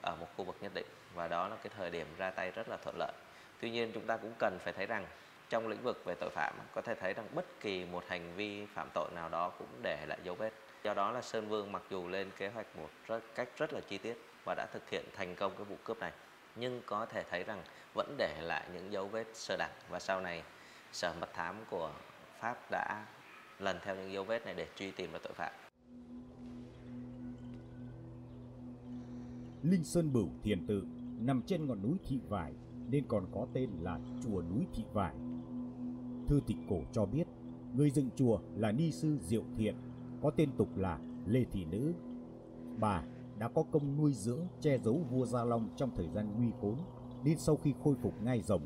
ở 0.02 0.16
một 0.20 0.28
khu 0.38 0.46
vực 0.46 0.56
nhất 0.62 0.72
định 0.74 0.88
và 1.16 1.28
đó 1.28 1.48
là 1.48 1.56
cái 1.56 1.72
thời 1.78 1.90
điểm 1.90 2.08
ra 2.18 2.32
tay 2.32 2.52
rất 2.52 2.70
là 2.70 2.78
thuận 2.78 2.96
lợi. 3.00 3.12
Tuy 3.60 3.70
nhiên 3.70 3.92
chúng 3.94 4.06
ta 4.08 4.18
cũng 4.18 4.34
cần 4.40 4.60
phải 4.64 4.74
thấy 4.74 4.86
rằng 4.86 5.06
trong 5.50 5.68
lĩnh 5.68 5.84
vực 5.84 6.06
về 6.06 6.16
tội 6.20 6.30
phạm 6.30 6.54
có 6.74 6.82
thể 6.82 6.96
thấy 6.96 7.14
rằng 7.14 7.28
bất 7.36 7.46
kỳ 7.60 7.86
một 7.86 8.04
hành 8.08 8.34
vi 8.36 8.66
phạm 8.74 8.90
tội 8.94 9.10
nào 9.16 9.30
đó 9.30 9.50
cũng 9.50 9.68
để 9.82 10.06
lại 10.08 10.18
dấu 10.24 10.36
vết. 10.36 10.54
Do 10.88 10.94
đó 10.94 11.12
là 11.12 11.22
Sơn 11.22 11.50
Vương 11.50 11.72
mặc 11.72 11.84
dù 11.90 12.08
lên 12.08 12.28
kế 12.38 12.48
hoạch 12.50 12.78
một 12.78 12.90
rất, 13.08 13.24
cách 13.36 13.50
rất 13.58 13.74
là 13.74 13.82
chi 13.90 13.98
tiết 13.98 14.18
và 14.46 14.56
đã 14.56 14.68
thực 14.74 14.90
hiện 14.90 15.06
thành 15.16 15.36
công 15.36 15.52
cái 15.58 15.66
vụ 15.66 15.76
cướp 15.84 16.00
này 16.00 16.12
nhưng 16.56 16.82
có 16.86 17.06
thể 17.06 17.24
thấy 17.30 17.44
rằng 17.44 17.64
vẫn 17.94 18.16
để 18.18 18.42
lại 18.42 18.70
những 18.74 18.92
dấu 18.92 19.08
vết 19.08 19.26
sơ 19.34 19.58
đẳng 19.58 19.72
và 19.90 20.00
sau 20.00 20.22
này 20.22 20.44
sở 20.92 21.14
mật 21.20 21.30
thám 21.34 21.56
của 21.70 21.92
Pháp 22.40 22.72
đã 22.72 23.06
lần 23.60 23.78
theo 23.84 23.96
những 23.96 24.12
dấu 24.12 24.24
vết 24.24 24.46
này 24.46 24.54
để 24.54 24.68
truy 24.76 24.92
tìm 24.92 25.12
vào 25.12 25.22
tội 25.24 25.34
phạm. 25.34 25.54
Linh 29.64 29.84
Sơn 29.84 30.14
Bửu 30.14 30.30
Thiền 30.44 30.68
Tự 30.68 30.84
nằm 31.20 31.42
trên 31.48 31.68
ngọn 31.68 31.82
núi 31.82 31.98
Thị 32.06 32.20
Vải 32.30 32.54
nên 32.90 33.06
còn 33.08 33.28
có 33.34 33.48
tên 33.54 33.70
là 33.82 34.00
Chùa 34.24 34.42
Núi 34.42 34.66
Thị 34.74 34.84
Vải. 34.94 35.16
Thư 36.28 36.42
tịch 36.48 36.58
cổ 36.70 36.82
cho 36.94 37.06
biết 37.06 37.24
người 37.76 37.92
dựng 37.92 38.10
chùa 38.16 38.40
là 38.56 38.72
ni 38.72 38.92
sư 38.92 39.18
Diệu 39.22 39.44
Thiện, 39.58 39.76
có 40.22 40.32
tên 40.32 40.50
tục 40.58 40.78
là 40.78 41.00
Lê 41.26 41.44
Thị 41.44 41.66
Nữ. 41.66 41.94
Bà 42.80 43.04
đã 43.38 43.48
có 43.48 43.64
công 43.72 43.98
nuôi 43.98 44.14
dưỡng 44.14 44.48
che 44.62 44.78
giấu 44.78 45.02
vua 45.10 45.26
Gia 45.26 45.44
Long 45.44 45.70
trong 45.76 45.92
thời 45.96 46.08
gian 46.10 46.34
nguy 46.38 46.52
khốn, 46.62 46.76
nên 47.24 47.38
sau 47.38 47.56
khi 47.56 47.74
khôi 47.84 47.96
phục 47.96 48.14
ngai 48.24 48.42
rồng, 48.42 48.62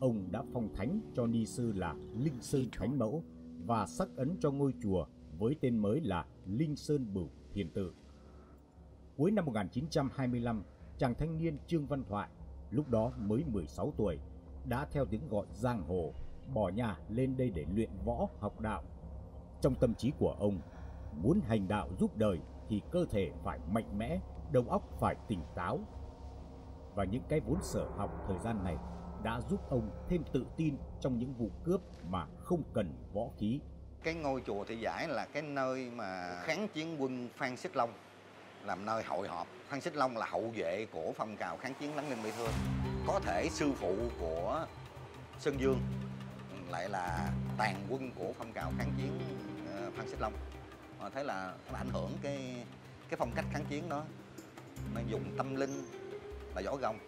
ông 0.00 0.28
đã 0.30 0.42
phong 0.52 0.68
thánh 0.74 1.00
cho 1.14 1.26
ni 1.26 1.46
sư 1.46 1.72
là 1.72 1.94
Linh 2.18 2.40
Sơn 2.40 2.64
Thánh 2.72 2.98
Mẫu 2.98 3.22
và 3.66 3.86
sắc 3.86 4.08
ấn 4.16 4.36
cho 4.40 4.50
ngôi 4.50 4.74
chùa 4.82 5.06
với 5.38 5.56
tên 5.60 5.78
mới 5.78 6.00
là 6.00 6.26
Linh 6.46 6.76
Sơn 6.76 7.14
Bửu 7.14 7.28
Thiền 7.52 7.70
Tự. 7.70 7.94
Cuối 9.16 9.30
năm 9.30 9.46
1925, 9.46 10.62
chàng 10.98 11.14
thanh 11.14 11.38
niên 11.38 11.58
Trương 11.66 11.86
Văn 11.86 12.04
Thoại, 12.08 12.30
lúc 12.70 12.88
đó 12.88 13.12
mới 13.18 13.44
16 13.44 13.92
tuổi, 13.96 14.18
đã 14.68 14.86
theo 14.92 15.04
tiếng 15.04 15.28
gọi 15.28 15.46
giang 15.52 15.82
hồ, 15.82 16.12
bỏ 16.54 16.68
nhà 16.68 16.98
lên 17.08 17.36
đây 17.36 17.50
để 17.50 17.64
luyện 17.74 17.90
võ 18.04 18.28
học 18.40 18.60
đạo. 18.60 18.82
Trong 19.60 19.74
tâm 19.74 19.94
trí 19.94 20.12
của 20.18 20.36
ông, 20.38 20.60
muốn 21.22 21.40
hành 21.48 21.68
đạo 21.68 21.88
giúp 21.98 22.16
đời 22.16 22.40
thì 22.68 22.82
cơ 22.90 23.04
thể 23.10 23.30
phải 23.44 23.58
mạnh 23.72 23.98
mẽ, 23.98 24.20
đầu 24.52 24.64
óc 24.68 24.82
phải 25.00 25.16
tỉnh 25.28 25.40
táo. 25.54 25.78
Và 26.94 27.04
những 27.04 27.22
cái 27.28 27.40
vốn 27.40 27.58
sở 27.62 27.88
học 27.96 28.24
thời 28.28 28.38
gian 28.38 28.64
này 28.64 28.76
đã 29.22 29.40
giúp 29.40 29.60
ông 29.70 29.90
thêm 30.08 30.22
tự 30.32 30.46
tin 30.56 30.76
trong 31.00 31.18
những 31.18 31.34
vụ 31.34 31.50
cướp 31.64 31.80
mà 32.10 32.26
không 32.38 32.62
cần 32.72 32.94
võ 33.14 33.22
khí. 33.38 33.60
Cái 34.02 34.14
ngôi 34.14 34.42
chùa 34.46 34.64
Thị 34.64 34.76
Giải 34.76 35.08
là 35.08 35.26
cái 35.32 35.42
nơi 35.42 35.90
mà 35.90 36.40
kháng 36.42 36.68
chiến 36.68 37.02
quân 37.02 37.28
Phan 37.36 37.56
Xích 37.56 37.76
Long 37.76 37.92
làm 38.64 38.86
nơi 38.86 39.02
hội 39.02 39.28
họp. 39.28 39.46
Phan 39.68 39.80
Xích 39.80 39.96
Long 39.96 40.16
là 40.16 40.26
hậu 40.26 40.50
vệ 40.54 40.86
của 40.92 41.12
phong 41.16 41.36
trào 41.36 41.56
kháng 41.56 41.74
chiến 41.80 41.96
Láng 41.96 42.10
Ninh 42.10 42.18
Bị 42.24 42.30
Thương. 42.36 42.50
Có 43.06 43.20
thể 43.24 43.48
sư 43.50 43.72
phụ 43.76 43.94
của 44.20 44.66
Sơn 45.38 45.60
Dương 45.60 45.80
lại 46.70 46.88
là 46.88 47.32
tàn 47.58 47.86
quân 47.90 48.10
của 48.18 48.32
phong 48.38 48.52
trào 48.52 48.72
kháng 48.78 48.92
chiến 48.96 49.18
ờ, 49.76 49.90
Phan 49.96 50.08
Xích 50.08 50.20
Long 50.20 50.32
họ 51.06 51.10
thấy 51.14 51.24
là 51.24 51.54
nó 51.72 51.78
ảnh 51.78 51.88
hưởng 51.92 52.10
cái 52.22 52.64
cái 53.08 53.16
phong 53.18 53.32
cách 53.34 53.44
kháng 53.52 53.64
chiến 53.64 53.88
đó. 53.88 54.04
Nó 54.94 55.00
dùng 55.08 55.24
tâm 55.36 55.56
linh 55.56 55.84
là 56.54 56.62
võ 56.64 56.76
gồng. 56.76 56.98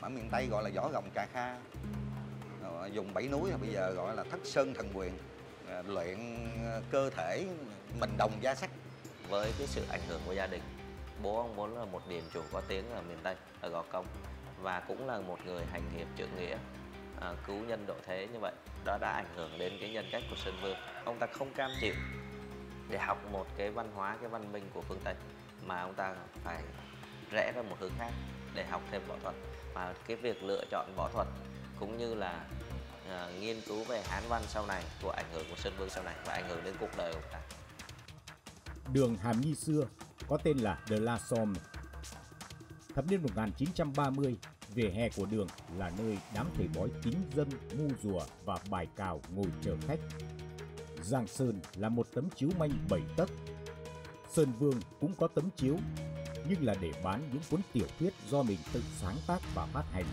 Mà 0.00 0.08
ở 0.08 0.08
miền 0.08 0.28
Tây 0.32 0.46
gọi 0.46 0.64
là 0.64 0.70
võ 0.74 0.88
gồng 0.88 1.10
cà 1.14 1.26
kha. 1.32 1.56
Rồi 2.62 2.90
dùng 2.92 3.14
bảy 3.14 3.28
núi 3.28 3.50
bây 3.60 3.72
giờ 3.72 3.92
gọi 3.92 4.16
là 4.16 4.24
thất 4.24 4.40
sơn 4.44 4.74
thần 4.74 4.90
quyền 4.94 5.12
à, 5.68 5.82
luyện 5.86 6.18
cơ 6.90 7.10
thể 7.10 7.46
mình 8.00 8.10
đồng 8.18 8.32
gia 8.40 8.54
sắc 8.54 8.70
với 9.28 9.52
cái 9.58 9.66
sự 9.66 9.84
ảnh 9.90 10.00
hưởng 10.08 10.20
của 10.26 10.32
gia 10.32 10.46
đình 10.46 10.62
bố 11.22 11.36
ông 11.36 11.54
vốn 11.54 11.78
là 11.78 11.84
một 11.84 12.08
điền 12.08 12.22
chủ 12.34 12.40
có 12.52 12.62
tiếng 12.68 12.90
ở 12.90 13.02
miền 13.02 13.18
Tây 13.22 13.36
ở 13.60 13.68
Gò 13.68 13.84
Công 13.92 14.06
và 14.60 14.80
cũng 14.80 15.06
là 15.06 15.20
một 15.20 15.38
người 15.46 15.64
hành 15.72 15.82
hiệp 15.96 16.06
trượng 16.18 16.36
nghĩa 16.36 16.56
à, 17.20 17.34
cứu 17.46 17.56
nhân 17.56 17.84
độ 17.86 17.94
thế 18.06 18.28
như 18.32 18.38
vậy 18.38 18.52
đó 18.84 18.98
đã 19.00 19.10
ảnh 19.10 19.36
hưởng 19.36 19.58
đến 19.58 19.72
cái 19.80 19.90
nhân 19.90 20.06
cách 20.12 20.22
của 20.30 20.36
Sơn 20.36 20.54
Vương 20.62 20.76
ông 21.04 21.18
ta 21.18 21.26
không 21.26 21.52
cam 21.54 21.70
chịu 21.80 21.94
để 22.88 22.98
học 22.98 23.18
một 23.32 23.46
cái 23.56 23.70
văn 23.70 23.90
hóa 23.94 24.16
cái 24.20 24.28
văn 24.28 24.52
minh 24.52 24.64
của 24.74 24.82
phương 24.82 25.00
Tây 25.04 25.14
mà 25.66 25.80
ông 25.80 25.94
ta 25.94 26.14
phải 26.44 26.62
rẽ 27.30 27.52
ra 27.56 27.62
một 27.62 27.76
hướng 27.80 27.92
khác 27.98 28.10
để 28.54 28.64
học 28.64 28.82
thêm 28.90 29.02
võ 29.08 29.16
thuật 29.22 29.34
và 29.74 29.94
cái 30.06 30.16
việc 30.16 30.42
lựa 30.42 30.64
chọn 30.70 30.92
võ 30.96 31.08
thuật 31.12 31.26
cũng 31.80 31.98
như 31.98 32.14
là 32.14 32.46
uh, 33.06 33.40
nghiên 33.40 33.60
cứu 33.66 33.84
về 33.84 34.02
Hán 34.02 34.22
văn 34.28 34.42
sau 34.46 34.66
này 34.66 34.84
của 35.02 35.10
ảnh 35.10 35.26
hưởng 35.32 35.44
của 35.50 35.56
Sơn 35.56 35.72
Vương 35.78 35.90
sau 35.90 36.04
này 36.04 36.14
và 36.26 36.32
ảnh 36.32 36.48
hưởng 36.48 36.64
đến 36.64 36.74
cuộc 36.80 36.96
đời 36.96 37.12
của 37.12 37.18
ông 37.18 37.32
ta 37.32 37.40
Đường 38.92 39.16
Hàm 39.16 39.40
Nhi 39.40 39.54
xưa 39.54 39.86
có 40.28 40.36
tên 40.36 40.58
là 40.58 40.78
The 40.86 41.00
La 41.00 41.18
Somme. 41.18 41.60
Thập 42.94 43.06
niên 43.06 43.22
1930, 43.22 44.36
vỉa 44.74 44.88
hè 44.88 45.08
của 45.08 45.26
đường 45.26 45.46
là 45.78 45.90
nơi 45.98 46.18
đám 46.34 46.46
thầy 46.56 46.68
bói 46.74 46.88
kính 47.02 47.14
dân 47.34 47.48
ngu 47.72 47.88
rùa 48.02 48.20
và 48.44 48.58
bài 48.70 48.86
cào 48.96 49.20
ngồi 49.34 49.46
chờ 49.62 49.76
khách. 49.88 49.98
Giang 51.02 51.26
Sơn 51.26 51.60
là 51.76 51.88
một 51.88 52.06
tấm 52.14 52.28
chiếu 52.36 52.50
manh 52.58 52.70
bảy 52.90 53.02
tấc. 53.16 53.28
Sơn 54.28 54.52
Vương 54.58 54.80
cũng 55.00 55.12
có 55.18 55.28
tấm 55.28 55.48
chiếu, 55.56 55.76
nhưng 56.48 56.64
là 56.64 56.74
để 56.80 56.92
bán 57.04 57.28
những 57.32 57.42
cuốn 57.50 57.60
tiểu 57.72 57.86
thuyết 57.98 58.14
do 58.28 58.42
mình 58.42 58.58
tự 58.72 58.80
sáng 59.00 59.16
tác 59.26 59.38
và 59.54 59.66
phát 59.66 59.84
hành. 59.90 60.06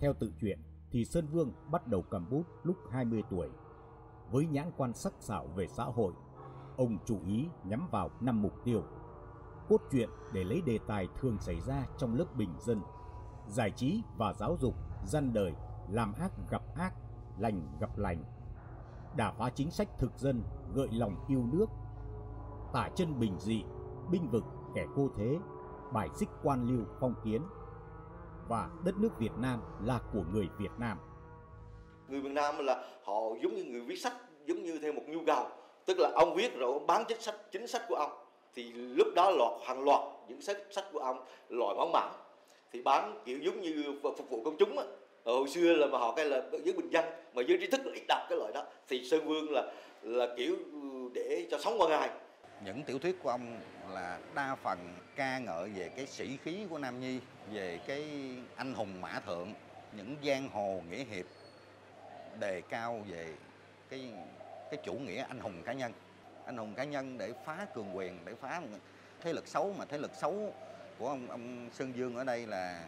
Theo 0.00 0.12
tự 0.12 0.32
truyện 0.40 0.58
thì 0.90 1.04
Sơn 1.04 1.26
Vương 1.26 1.52
bắt 1.70 1.86
đầu 1.86 2.02
cầm 2.02 2.30
bút 2.30 2.42
lúc 2.62 2.76
20 2.90 3.22
tuổi. 3.30 3.48
Với 4.30 4.46
nhãn 4.46 4.70
quan 4.76 4.92
sắc 4.94 5.12
sảo 5.20 5.46
về 5.46 5.66
xã 5.76 5.84
hội, 5.84 6.12
ông 6.76 6.98
chủ 7.06 7.18
ý 7.26 7.46
nhắm 7.64 7.88
vào 7.90 8.10
năm 8.20 8.42
mục 8.42 8.54
tiêu. 8.64 8.82
Cốt 9.68 9.80
truyện 9.92 10.08
để 10.32 10.44
lấy 10.44 10.60
đề 10.60 10.78
tài 10.86 11.08
thường 11.20 11.38
xảy 11.40 11.60
ra 11.60 11.86
trong 11.98 12.14
lớp 12.14 12.26
bình 12.36 12.54
dân, 12.66 12.80
giải 13.48 13.70
trí 13.70 14.02
và 14.16 14.32
giáo 14.32 14.56
dục, 14.60 14.74
dân 15.06 15.32
đời, 15.32 15.52
làm 15.88 16.12
ác 16.12 16.32
gặp 16.50 16.62
ác, 16.76 16.94
lành 17.38 17.66
gặp 17.80 17.98
lành. 17.98 18.24
Đả 19.16 19.32
phá 19.38 19.50
chính 19.54 19.70
sách 19.70 19.88
thực 19.98 20.12
dân, 20.16 20.42
gợi 20.74 20.88
lòng 20.92 21.16
yêu 21.28 21.42
nước, 21.52 21.66
tả 22.72 22.88
chân 22.96 23.20
bình 23.20 23.36
dị, 23.38 23.62
binh 24.10 24.28
vực 24.30 24.44
kẻ 24.74 24.86
cô 24.96 25.10
thế, 25.16 25.36
bài 25.92 26.08
xích 26.14 26.28
quan 26.42 26.66
liêu 26.68 26.84
phong 27.00 27.14
kiến. 27.24 27.42
Và 28.48 28.68
đất 28.84 28.94
nước 28.98 29.18
Việt 29.18 29.32
Nam 29.38 29.60
là 29.84 30.00
của 30.12 30.22
người 30.32 30.48
Việt 30.58 30.72
Nam. 30.78 30.98
Người 32.08 32.20
Việt 32.20 32.32
Nam 32.32 32.54
là 32.58 32.84
họ 33.04 33.20
giống 33.42 33.54
như 33.54 33.64
người 33.64 33.80
viết 33.80 33.96
sách 33.96 34.12
giống 34.46 34.62
như 34.62 34.78
theo 34.78 34.92
một 34.92 35.02
nhu 35.06 35.18
cầu. 35.26 35.46
Tức 35.86 35.98
là 35.98 36.12
ông 36.14 36.34
viết 36.34 36.58
rồi 36.58 36.72
ông 36.72 36.86
bán 36.86 37.04
chính 37.08 37.20
sách 37.20 37.34
chính 37.52 37.66
sách 37.66 37.82
của 37.88 37.94
ông. 37.94 38.12
Thì 38.54 38.72
lúc 38.72 39.06
đó 39.16 39.30
lọt 39.30 39.52
hàng 39.66 39.84
loạt 39.84 40.00
những 40.28 40.42
sách 40.42 40.56
sách 40.70 40.84
của 40.92 40.98
ông 40.98 41.24
loại 41.48 41.76
bán 41.78 41.92
mảng 41.92 42.12
thì 42.72 42.82
bán 42.82 43.22
kiểu 43.24 43.38
giống 43.42 43.60
như 43.60 43.84
phục 44.02 44.30
vụ 44.30 44.42
công 44.44 44.56
chúng 44.58 44.78
á. 44.78 44.84
Hồi 45.24 45.48
xưa 45.48 45.72
là 45.72 45.86
mà 45.86 45.98
họ 45.98 46.12
cái 46.16 46.24
là 46.24 46.42
giới 46.64 46.74
bình 46.76 46.90
dân 46.90 47.04
mà 47.34 47.42
giới 47.48 47.58
trí 47.58 47.66
thức 47.66 47.80
là 47.86 47.92
ít 47.94 48.04
đọc 48.08 48.22
cái 48.28 48.38
loại 48.38 48.52
đó 48.54 48.66
thì 48.88 49.04
sơn 49.04 49.26
vương 49.26 49.52
là 49.52 49.72
là 50.02 50.26
kiểu 50.36 50.56
để 51.14 51.46
cho 51.50 51.58
sống 51.58 51.74
qua 51.78 51.88
ngày. 51.88 52.10
Những 52.64 52.82
tiểu 52.82 52.98
thuyết 52.98 53.22
của 53.22 53.30
ông 53.30 53.60
là 53.90 54.18
đa 54.34 54.54
phần 54.54 54.78
ca 55.16 55.38
ngợi 55.38 55.68
về 55.68 55.88
cái 55.96 56.06
sĩ 56.06 56.38
khí 56.44 56.66
của 56.70 56.78
Nam 56.78 57.00
Nhi, 57.00 57.20
về 57.52 57.80
cái 57.86 58.04
anh 58.56 58.74
hùng 58.74 59.00
mã 59.00 59.20
thượng, 59.26 59.52
những 59.96 60.16
giang 60.24 60.48
hồ 60.48 60.82
nghĩa 60.90 61.04
hiệp, 61.04 61.26
đề 62.40 62.60
cao 62.68 63.04
về 63.08 63.34
cái 63.88 64.10
cái 64.70 64.80
chủ 64.84 64.92
nghĩa 64.92 65.24
anh 65.28 65.40
hùng 65.40 65.62
cá 65.64 65.72
nhân. 65.72 65.92
Anh 66.46 66.56
hùng 66.56 66.74
cá 66.74 66.84
nhân 66.84 67.18
để 67.18 67.32
phá 67.44 67.66
cường 67.74 67.96
quyền 67.96 68.18
để 68.24 68.34
phá 68.40 68.60
thế 69.20 69.32
lực 69.32 69.48
xấu 69.48 69.74
mà 69.78 69.84
thế 69.84 69.98
lực 69.98 70.10
xấu 70.14 70.54
của 70.98 71.08
ông 71.08 71.30
ông 71.30 71.68
Sơn 71.72 71.92
Dương 71.96 72.16
ở 72.16 72.24
đây 72.24 72.46
là 72.46 72.84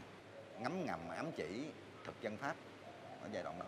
ngấm 0.60 0.86
ngầm 0.86 1.00
ám 1.16 1.32
chỉ 1.36 1.64
thực 2.04 2.14
dân 2.22 2.36
Pháp 2.36 2.54
ở 3.22 3.28
giai 3.32 3.42
đoạn 3.42 3.58
đó 3.58 3.66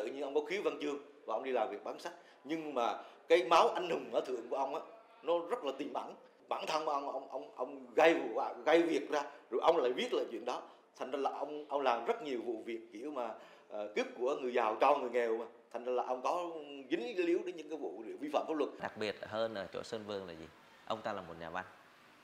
tự 0.00 0.06
nhiên 0.06 0.22
ông 0.22 0.34
có 0.34 0.40
khiếu 0.40 0.62
văn 0.62 0.78
chương 0.82 0.98
và 1.26 1.34
ông 1.34 1.44
đi 1.44 1.52
làm 1.52 1.70
việc 1.70 1.84
bán 1.84 1.98
sách. 1.98 2.12
Nhưng 2.44 2.74
mà 2.74 2.98
cái 3.28 3.44
máu 3.44 3.68
anh 3.68 3.90
hùng 3.90 4.10
ở 4.12 4.20
thượng 4.20 4.48
của 4.50 4.56
ông 4.56 4.74
á 4.74 4.80
nó 5.22 5.34
rất 5.50 5.64
là 5.64 5.72
tiềm 5.78 5.92
ẩn. 5.92 6.14
Bản 6.48 6.64
thân 6.66 6.86
ông 6.86 7.10
ông 7.10 7.28
ông 7.30 7.50
ông 7.56 7.94
gây 7.94 8.16
gây 8.64 8.82
việc 8.82 9.10
ra 9.10 9.22
rồi 9.50 9.60
ông 9.64 9.76
lại 9.76 9.92
viết 9.92 10.12
lại 10.12 10.24
chuyện 10.30 10.44
đó. 10.44 10.62
Thành 10.98 11.10
ra 11.10 11.18
là 11.18 11.30
ông 11.30 11.66
ông 11.68 11.80
làm 11.80 12.04
rất 12.04 12.22
nhiều 12.22 12.40
vụ 12.44 12.62
việc 12.66 12.80
kiểu 12.92 13.10
mà 13.10 13.28
uh, 13.28 13.94
cướp 13.96 14.06
của 14.18 14.36
người 14.36 14.54
giàu 14.54 14.76
cho 14.80 14.96
người 14.96 15.10
nghèo 15.10 15.38
mà. 15.38 15.44
Thành 15.72 15.84
ra 15.84 15.92
là 15.92 16.02
ông 16.02 16.22
có 16.22 16.50
dính 16.90 17.26
líu 17.26 17.38
đến 17.46 17.56
những 17.56 17.68
cái 17.68 17.78
vụ 17.78 18.02
vi 18.20 18.28
phạm 18.32 18.44
pháp 18.48 18.54
luật. 18.56 18.70
Đặc 18.80 18.96
biệt 18.96 19.16
hơn 19.22 19.54
ở 19.54 19.66
chỗ 19.72 19.82
Sơn 19.82 20.04
Vương 20.06 20.26
là 20.26 20.32
gì? 20.32 20.48
Ông 20.86 21.02
ta 21.02 21.12
là 21.12 21.22
một 21.22 21.34
nhà 21.40 21.50
văn 21.50 21.64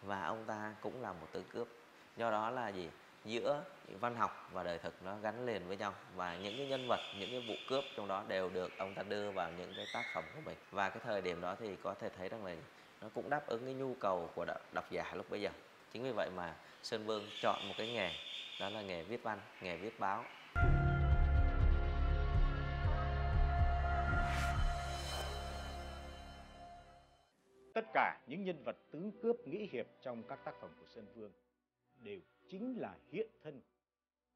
và 0.02 0.24
ông 0.24 0.44
ta 0.46 0.74
cũng 0.82 1.02
là 1.02 1.12
một 1.12 1.26
tướng 1.32 1.44
cướp. 1.52 1.68
Do 2.16 2.30
đó 2.30 2.50
là 2.50 2.68
gì? 2.68 2.88
Giữa 3.24 3.64
văn 4.00 4.16
học 4.16 4.48
và 4.52 4.62
đời 4.62 4.78
thực 4.78 5.02
nó 5.02 5.16
gắn 5.22 5.46
liền 5.46 5.68
với 5.68 5.76
nhau. 5.76 5.94
Và 6.14 6.36
những 6.36 6.56
cái 6.56 6.66
nhân 6.66 6.88
vật, 6.88 7.00
những 7.18 7.30
cái 7.30 7.44
vụ 7.48 7.54
cướp 7.68 7.84
trong 7.96 8.08
đó 8.08 8.24
đều 8.28 8.50
được 8.50 8.72
ông 8.78 8.94
ta 8.94 9.02
đưa 9.02 9.30
vào 9.30 9.50
những 9.52 9.72
cái 9.76 9.86
tác 9.94 10.04
phẩm 10.14 10.24
của 10.34 10.40
mình. 10.44 10.56
Và 10.70 10.88
cái 10.88 11.00
thời 11.04 11.20
điểm 11.20 11.40
đó 11.40 11.56
thì 11.60 11.76
có 11.82 11.94
thể 11.94 12.08
thấy 12.08 12.28
rằng 12.28 12.44
là 12.44 12.56
nó 13.00 13.08
cũng 13.14 13.30
đáp 13.30 13.46
ứng 13.46 13.64
cái 13.64 13.74
nhu 13.74 13.94
cầu 13.94 14.30
của 14.34 14.44
độc 14.72 14.90
giả 14.90 15.14
lúc 15.14 15.30
bây 15.30 15.40
giờ. 15.40 15.50
Chính 15.92 16.02
vì 16.02 16.12
vậy 16.12 16.30
mà 16.36 16.54
Sơn 16.82 17.06
Vương 17.06 17.26
chọn 17.42 17.68
một 17.68 17.74
cái 17.78 17.92
nghề, 17.92 18.10
đó 18.60 18.68
là 18.68 18.82
nghề 18.82 19.02
viết 19.02 19.22
văn, 19.22 19.40
nghề 19.60 19.76
viết 19.76 20.00
báo. 20.00 20.24
Tất 27.74 27.84
cả 27.94 28.18
những 28.26 28.44
nhân 28.44 28.64
vật 28.64 28.76
tướng 28.90 29.12
cướp 29.22 29.36
nghĩ 29.46 29.68
hiệp 29.72 29.86
trong 30.02 30.22
các 30.22 30.38
tác 30.44 30.52
phẩm 30.60 30.70
của 30.80 30.86
Sơn 30.94 31.06
Vương 31.14 31.30
đều 32.04 32.20
chính 32.48 32.80
là 32.80 32.98
hiện 33.12 33.28
thân 33.42 33.60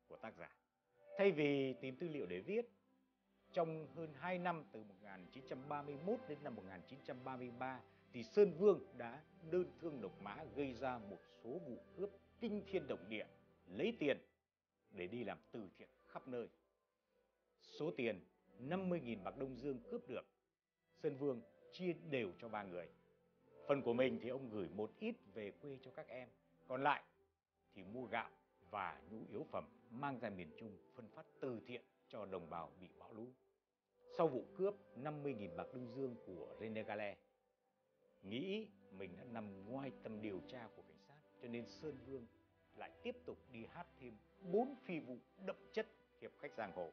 của 0.09 0.17
tác 0.17 0.37
giả. 0.37 0.57
Thay 1.19 1.33
vì 1.33 1.75
tìm 1.81 1.97
tư 1.97 2.09
liệu 2.09 2.27
để 2.27 2.41
viết, 2.41 2.69
trong 3.53 3.87
hơn 3.95 4.13
2 4.15 4.39
năm 4.39 4.65
từ 4.73 4.85
1931 4.85 6.21
đến 6.29 6.39
năm 6.43 6.55
1933 6.55 7.81
thì 8.13 8.25
Sơn 8.25 8.53
Vương 8.59 8.81
đã 8.99 9.23
đơn 9.51 9.73
thương 9.81 10.01
độc 10.01 10.23
mã 10.23 10.45
gây 10.57 10.73
ra 10.73 10.99
một 10.99 11.19
số 11.45 11.51
vụ 11.51 11.77
cướp 11.97 12.11
kinh 12.41 12.63
thiên 12.67 12.87
động 12.87 13.09
địa, 13.09 13.27
lấy 13.67 13.97
tiền 13.99 14.19
để 14.91 15.07
đi 15.07 15.25
làm 15.25 15.39
từ 15.53 15.69
thiện 15.79 15.89
khắp 16.07 16.29
nơi. 16.29 16.49
Số 17.61 17.91
tiền 17.97 18.25
50.000 18.61 19.23
bạc 19.23 19.37
Đông 19.39 19.57
Dương 19.57 19.81
cướp 19.91 20.09
được, 20.09 20.27
Sơn 21.03 21.17
Vương 21.17 21.43
chia 21.73 21.93
đều 22.11 22.33
cho 22.39 22.49
ba 22.49 22.63
người. 22.63 22.89
Phần 23.69 23.83
của 23.83 23.93
mình 23.93 24.19
thì 24.23 24.29
ông 24.29 24.51
gửi 24.51 24.69
một 24.69 24.91
ít 24.99 25.15
về 25.35 25.51
quê 25.51 25.79
cho 25.83 25.91
các 25.91 26.09
em, 26.09 26.29
còn 26.69 26.83
lại 26.83 27.03
thì 27.75 27.83
mua 27.85 28.05
gạo 28.05 28.31
và 28.71 29.01
nhu 29.11 29.19
yếu 29.31 29.45
phẩm 29.51 29.65
mang 29.91 30.19
ra 30.19 30.31
miền 30.31 30.51
Trung 30.59 30.77
phân 30.95 31.09
phát 31.09 31.27
từ 31.41 31.61
thiện 31.67 31.83
cho 32.09 32.27
đồng 32.27 32.51
bào 32.51 32.71
bị 32.81 32.89
bão 32.99 33.13
lũ. 33.13 33.27
Sau 34.17 34.29
vụ 34.29 34.45
cướp 34.57 34.75
50.000 34.97 35.57
bạc 35.57 35.67
Đông 35.73 35.95
Dương 35.95 36.17
của 36.27 36.57
René 36.61 36.83
Gale, 36.83 37.17
nghĩ 38.23 38.69
mình 38.91 39.17
đã 39.17 39.25
nằm 39.25 39.71
ngoài 39.71 39.93
tầm 40.03 40.23
điều 40.23 40.41
tra 40.49 40.69
của 40.77 40.83
cảnh 40.83 40.99
sát 41.09 41.19
cho 41.43 41.49
nên 41.49 41.67
Sơn 41.67 41.99
Vương 42.07 42.27
lại 42.75 42.91
tiếp 43.03 43.17
tục 43.25 43.39
đi 43.53 43.67
hát 43.67 43.87
thêm 44.01 44.19
bốn 44.41 44.75
phi 44.85 44.99
vụ 45.01 45.19
đậm 45.47 45.57
chất 45.73 45.87
hiệp 46.21 46.31
khách 46.39 46.55
giang 46.55 46.73
hồ. 46.73 46.93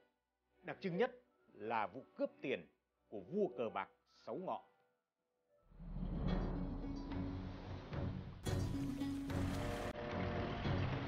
Đặc 0.61 0.77
trưng 0.79 0.97
nhất 0.97 1.11
là 1.53 1.87
vụ 1.87 2.03
cướp 2.15 2.31
tiền 2.41 2.67
của 3.07 3.19
vua 3.19 3.47
cờ 3.57 3.69
bạc 3.69 3.89
Sáu 4.25 4.35
Ngọ 4.35 4.63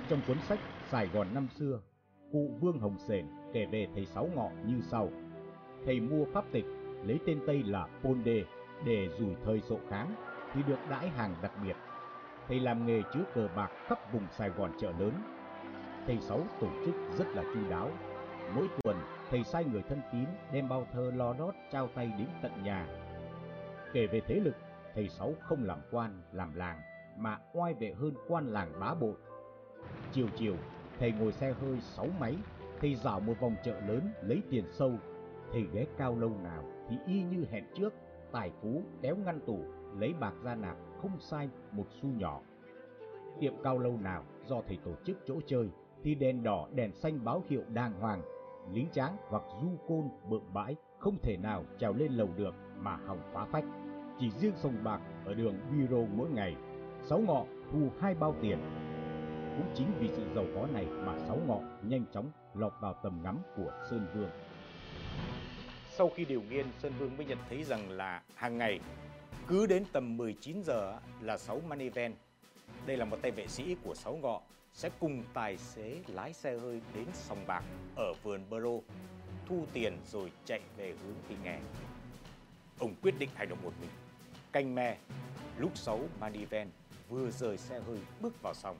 Trong 0.09 0.21
cuốn 0.27 0.37
sách 0.39 0.59
Sài 0.89 1.07
Gòn 1.07 1.27
năm 1.33 1.47
xưa, 1.55 1.79
cụ 2.31 2.51
Vương 2.59 2.79
Hồng 2.79 2.97
Sển 3.07 3.25
kể 3.53 3.65
về 3.65 3.87
thầy 3.95 4.05
Sáu 4.05 4.29
Ngọ 4.35 4.49
như 4.65 4.81
sau. 4.81 5.09
Thầy 5.85 5.99
mua 5.99 6.25
pháp 6.33 6.45
tịch, 6.51 6.65
lấy 7.03 7.19
tên 7.25 7.39
Tây 7.47 7.63
là 7.63 7.87
Pôn 8.03 8.23
Đê 8.23 8.43
để 8.85 9.09
rủi 9.19 9.35
thời 9.45 9.61
sộ 9.61 9.79
kháng 9.89 10.15
thì 10.53 10.61
được 10.67 10.79
đãi 10.89 11.09
hàng 11.09 11.35
đặc 11.41 11.51
biệt. 11.63 11.75
Thầy 12.47 12.59
làm 12.59 12.85
nghề 12.85 13.01
chứa 13.13 13.23
cờ 13.35 13.49
bạc 13.55 13.71
khắp 13.87 14.13
vùng 14.13 14.27
Sài 14.37 14.49
Gòn 14.49 14.71
chợ 14.79 14.91
lớn. 14.99 15.13
Thầy 16.07 16.19
Sáu 16.19 16.43
tổ 16.59 16.67
chức 16.85 16.95
rất 17.17 17.27
là 17.27 17.43
chu 17.43 17.69
đáo. 17.69 17.91
Mỗi 18.55 18.67
tuần, 18.83 18.97
thầy 19.29 19.43
sai 19.43 19.65
người 19.65 19.81
thân 19.81 20.01
tín 20.11 20.25
đem 20.53 20.69
bao 20.69 20.87
thơ 20.93 21.11
lo 21.15 21.33
đót 21.33 21.53
trao 21.71 21.87
tay 21.87 22.11
đến 22.17 22.27
tận 22.41 22.63
nhà. 22.63 22.87
Kể 23.93 24.07
về 24.07 24.21
thế 24.27 24.35
lực, 24.35 24.55
thầy 24.93 25.09
Sáu 25.09 25.33
không 25.41 25.63
làm 25.63 25.79
quan, 25.91 26.21
làm 26.31 26.55
làng, 26.55 26.81
mà 27.17 27.39
oai 27.53 27.73
vệ 27.73 27.93
hơn 27.99 28.13
quan 28.27 28.47
làng 28.47 28.79
bá 28.79 28.93
bội 28.93 29.15
Chiều 30.11 30.27
chiều, 30.35 30.55
thầy 30.99 31.11
ngồi 31.11 31.31
xe 31.31 31.53
hơi 31.53 31.79
sáu 31.81 32.07
máy, 32.19 32.35
thầy 32.81 32.95
dạo 32.95 33.19
một 33.19 33.39
vòng 33.39 33.55
chợ 33.63 33.79
lớn 33.87 34.01
lấy 34.21 34.41
tiền 34.49 34.63
sâu. 34.71 34.91
Thầy 35.51 35.65
ghé 35.73 35.85
cao 35.97 36.15
lâu 36.19 36.31
nào 36.43 36.63
thì 36.89 36.97
y 37.05 37.23
như 37.23 37.45
hẹn 37.51 37.63
trước, 37.75 37.93
tài 38.31 38.51
phú 38.61 38.81
kéo 39.01 39.15
ngăn 39.15 39.39
tủ, 39.45 39.59
lấy 39.99 40.13
bạc 40.19 40.33
ra 40.43 40.55
nạp 40.55 40.77
không 41.01 41.19
sai 41.19 41.49
một 41.71 41.85
xu 42.01 42.07
nhỏ. 42.07 42.41
Tiệm 43.39 43.53
cao 43.63 43.79
lâu 43.79 43.97
nào 44.01 44.23
do 44.45 44.61
thầy 44.67 44.77
tổ 44.85 44.91
chức 45.05 45.17
chỗ 45.25 45.39
chơi 45.47 45.69
thì 46.03 46.15
đèn 46.15 46.43
đỏ 46.43 46.67
đèn 46.73 46.91
xanh 46.93 47.25
báo 47.25 47.43
hiệu 47.49 47.61
đàng 47.73 47.93
hoàng, 47.99 48.21
lính 48.73 48.87
tráng 48.91 49.17
hoặc 49.29 49.43
du 49.61 49.69
côn 49.87 50.09
bượng 50.29 50.53
bãi 50.53 50.75
không 50.99 51.17
thể 51.23 51.37
nào 51.37 51.63
trèo 51.79 51.93
lên 51.93 52.11
lầu 52.11 52.29
được 52.37 52.55
mà 52.79 52.95
hỏng 52.95 53.21
phá 53.33 53.45
phách. 53.45 53.65
Chỉ 54.19 54.29
riêng 54.31 54.53
sông 54.55 54.73
bạc 54.83 55.01
ở 55.25 55.33
đường 55.33 55.55
Biro 55.71 55.97
mỗi 56.15 56.29
ngày, 56.29 56.55
sáu 57.03 57.19
ngọ 57.19 57.45
thu 57.71 57.79
hai 57.99 58.15
bao 58.15 58.35
tiền 58.41 58.59
cũng 59.57 59.71
chính 59.75 59.93
vì 59.99 60.09
sự 60.15 60.23
giàu 60.35 60.45
có 60.55 60.67
này 60.73 60.85
mà 60.85 61.19
Sáu 61.27 61.39
Ngọ 61.47 61.59
nhanh 61.83 62.05
chóng 62.13 62.31
lọt 62.53 62.73
vào 62.81 62.93
tầm 63.03 63.19
ngắm 63.23 63.37
của 63.55 63.71
Sơn 63.89 64.07
Vương. 64.13 64.29
Sau 65.89 66.11
khi 66.15 66.25
điều 66.25 66.41
nghiên, 66.41 66.65
Sơn 66.79 66.93
Vương 66.99 67.17
mới 67.17 67.25
nhận 67.25 67.37
thấy 67.49 67.63
rằng 67.63 67.89
là 67.89 68.21
hàng 68.35 68.57
ngày 68.57 68.79
cứ 69.47 69.65
đến 69.65 69.83
tầm 69.91 70.17
19 70.17 70.63
giờ 70.63 70.99
là 71.21 71.37
Sáu 71.37 71.61
Maniven, 71.67 72.13
đây 72.85 72.97
là 72.97 73.05
một 73.05 73.17
tay 73.21 73.31
vệ 73.31 73.47
sĩ 73.47 73.75
của 73.83 73.95
Sáu 73.95 74.15
Ngọ, 74.15 74.41
sẽ 74.73 74.89
cùng 74.99 75.23
tài 75.33 75.57
xế 75.57 75.97
lái 76.07 76.33
xe 76.33 76.57
hơi 76.57 76.81
đến 76.95 77.05
sòng 77.13 77.47
bạc 77.47 77.63
ở 77.95 78.13
vườn 78.23 78.41
Bro, 78.49 78.93
thu 79.45 79.65
tiền 79.73 79.97
rồi 80.11 80.31
chạy 80.45 80.61
về 80.77 80.93
hướng 81.03 81.15
Thị 81.29 81.35
Nghè. 81.43 81.59
Ông 82.79 82.93
quyết 83.01 83.19
định 83.19 83.29
hành 83.35 83.49
động 83.49 83.59
một 83.63 83.73
mình. 83.81 83.89
Canh 84.51 84.75
me, 84.75 84.97
lúc 85.57 85.77
Sáu 85.77 85.99
Maniven 86.19 86.69
vừa 87.09 87.31
rời 87.31 87.57
xe 87.57 87.79
hơi 87.79 87.99
bước 88.21 88.41
vào 88.41 88.53
sòng 88.53 88.77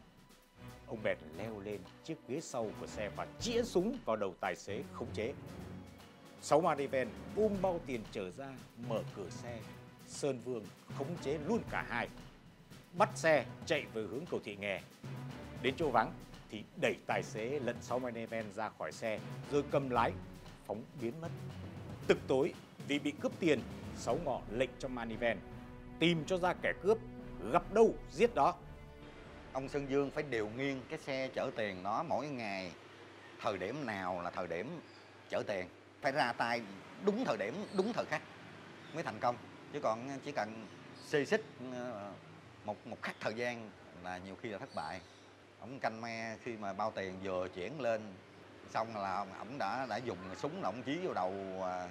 Ông 0.88 1.04
bèn 1.04 1.18
leo 1.38 1.60
lên 1.60 1.82
chiếc 2.04 2.16
ghế 2.28 2.42
sau 2.42 2.72
của 2.80 2.88
xe 2.88 3.10
và 3.16 3.28
chĩa 3.40 3.64
súng 3.64 3.98
vào 4.06 4.16
đầu 4.16 4.34
tài 4.40 4.56
xế 4.56 4.84
khống 4.94 5.14
chế. 5.14 5.34
Sáu 6.42 6.62
Mariven 6.62 7.10
ôm 7.36 7.52
bao 7.62 7.80
tiền 7.86 8.02
trở 8.12 8.32
ra, 8.32 8.56
mở 8.88 9.04
cửa 9.16 9.30
xe. 9.30 9.60
Sơn 10.08 10.40
Vương 10.46 10.64
khống 10.98 11.18
chế 11.22 11.40
luôn 11.48 11.62
cả 11.70 11.86
hai. 11.90 12.10
Bắt 12.94 13.10
xe 13.16 13.46
chạy 13.66 13.86
về 13.94 14.02
hướng 14.02 14.26
cầu 14.32 14.40
thị 14.44 14.56
nghè. 14.56 14.82
Đến 15.62 15.74
chỗ 15.78 15.90
vắng 15.90 16.12
thì 16.50 16.64
đẩy 16.82 16.96
tài 17.08 17.24
xế 17.24 17.60
lẫn 17.60 17.76
sáu 17.82 18.00
Mariven 18.00 18.46
ra 18.56 18.70
khỏi 18.70 18.92
xe 18.92 19.20
rồi 19.52 19.64
cầm 19.72 19.90
lái 19.90 20.12
phóng 20.66 20.84
biến 21.02 21.22
mất. 21.22 21.30
Tức 22.08 22.18
tối 22.28 22.54
vì 22.88 23.00
bị 23.00 23.12
cướp 23.12 23.32
tiền, 23.40 23.60
sáu 23.96 24.20
ngọ 24.26 24.42
lệnh 24.52 24.70
cho 24.80 24.88
Maniven 24.88 25.38
tìm 26.00 26.26
cho 26.26 26.38
ra 26.38 26.54
kẻ 26.54 26.74
cướp, 26.82 26.98
gặp 27.52 27.74
đâu 27.74 27.96
giết 28.12 28.36
đó 28.36 28.56
ông 29.58 29.70
Sơn 29.70 29.90
Dương 29.90 30.12
phải 30.12 30.24
điều 30.24 30.50
nghiên 30.58 30.82
cái 30.90 31.00
xe 31.00 31.30
chở 31.34 31.52
tiền 31.56 31.84
nó 31.84 32.04
mỗi 32.04 32.28
ngày. 32.28 32.72
Thời 33.42 33.58
điểm 33.58 33.86
nào 33.86 34.22
là 34.22 34.30
thời 34.30 34.48
điểm 34.48 34.80
chở 35.30 35.44
tiền? 35.48 35.68
Phải 36.02 36.12
ra 36.12 36.34
tay 36.34 36.62
đúng 37.06 37.26
thời 37.26 37.38
điểm 37.38 37.66
đúng 37.78 37.94
thời 37.94 38.06
khắc 38.06 38.22
mới 38.94 39.04
thành 39.04 39.20
công. 39.20 39.36
Chứ 39.74 39.80
còn 39.84 40.20
chỉ 40.26 40.32
cần 40.32 40.68
xê 41.06 41.26
xích 41.26 41.44
ờ, 41.74 42.12
một 42.66 42.88
một 42.88 43.02
khắc 43.02 43.16
thời 43.20 43.34
gian 43.34 43.70
là 44.04 44.18
nhiều 44.18 44.36
khi 44.42 44.50
là 44.50 44.58
thất 44.58 44.76
bại. 44.76 45.02
Ông 45.60 45.80
canh 45.80 46.02
me 46.02 46.38
khi 46.44 46.58
mà 46.58 46.74
bao 46.74 46.92
tiền 46.92 47.20
vừa 47.24 47.48
chuyển 47.48 47.82
lên 47.82 48.02
xong 48.70 48.98
là 48.98 49.26
ông 49.38 49.58
đã 49.58 49.86
đã 49.90 49.98
dùng 49.98 50.18
súng 50.36 50.62
là 50.62 50.70
ông 50.70 50.84
chí 50.84 51.00
vào 51.04 51.14
đầu 51.14 51.34
ờ, 51.62 51.90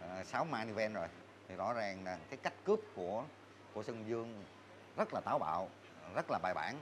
ờ, 0.00 0.24
sáu 0.24 0.46
uh, 0.50 0.66
event 0.66 0.94
rồi. 0.94 1.08
Thì 1.48 1.54
rõ 1.54 1.72
ràng 1.72 2.04
là 2.04 2.18
cái 2.30 2.38
cách 2.42 2.54
cướp 2.64 2.80
của 2.94 3.24
của 3.74 3.82
Sơn 3.82 4.04
Dương 4.08 4.44
rất 4.96 5.14
là 5.14 5.20
táo 5.20 5.38
bạo 5.38 5.68
rất 6.14 6.30
là 6.30 6.38
bài 6.42 6.54
bản. 6.54 6.74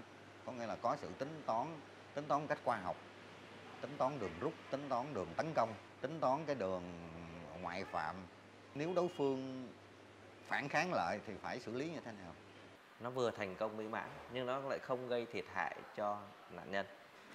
Có 0.46 0.52
nghĩa 0.52 0.66
là 0.66 0.76
có 0.76 0.96
sự 1.00 1.08
tính 1.18 1.42
toán 1.46 1.80
tính 2.14 2.24
toán 2.28 2.46
cách 2.46 2.58
khoa 2.64 2.76
học, 2.76 2.96
tính 3.80 3.94
toán 3.98 4.18
đường 4.18 4.32
rút, 4.40 4.52
tính 4.70 4.86
toán 4.88 5.14
đường 5.14 5.28
tấn 5.36 5.52
công, 5.54 5.74
tính 6.00 6.20
toán 6.20 6.44
cái 6.46 6.54
đường 6.54 6.82
ngoại 7.60 7.84
phạm. 7.84 8.16
Nếu 8.74 8.92
đối 8.94 9.08
phương 9.16 9.68
phản 10.48 10.68
kháng 10.68 10.92
lại 10.92 11.20
thì 11.26 11.34
phải 11.42 11.60
xử 11.60 11.74
lý 11.74 11.90
như 11.90 12.00
thế 12.04 12.12
nào? 12.12 12.34
Nó 13.00 13.10
vừa 13.10 13.30
thành 13.30 13.54
công 13.54 13.76
mỹ 13.76 13.88
mãn, 13.88 14.08
nhưng 14.32 14.46
nó 14.46 14.58
lại 14.58 14.78
không 14.78 15.08
gây 15.08 15.26
thiệt 15.32 15.44
hại 15.54 15.76
cho 15.96 16.18
nạn 16.50 16.70
nhân. 16.70 16.86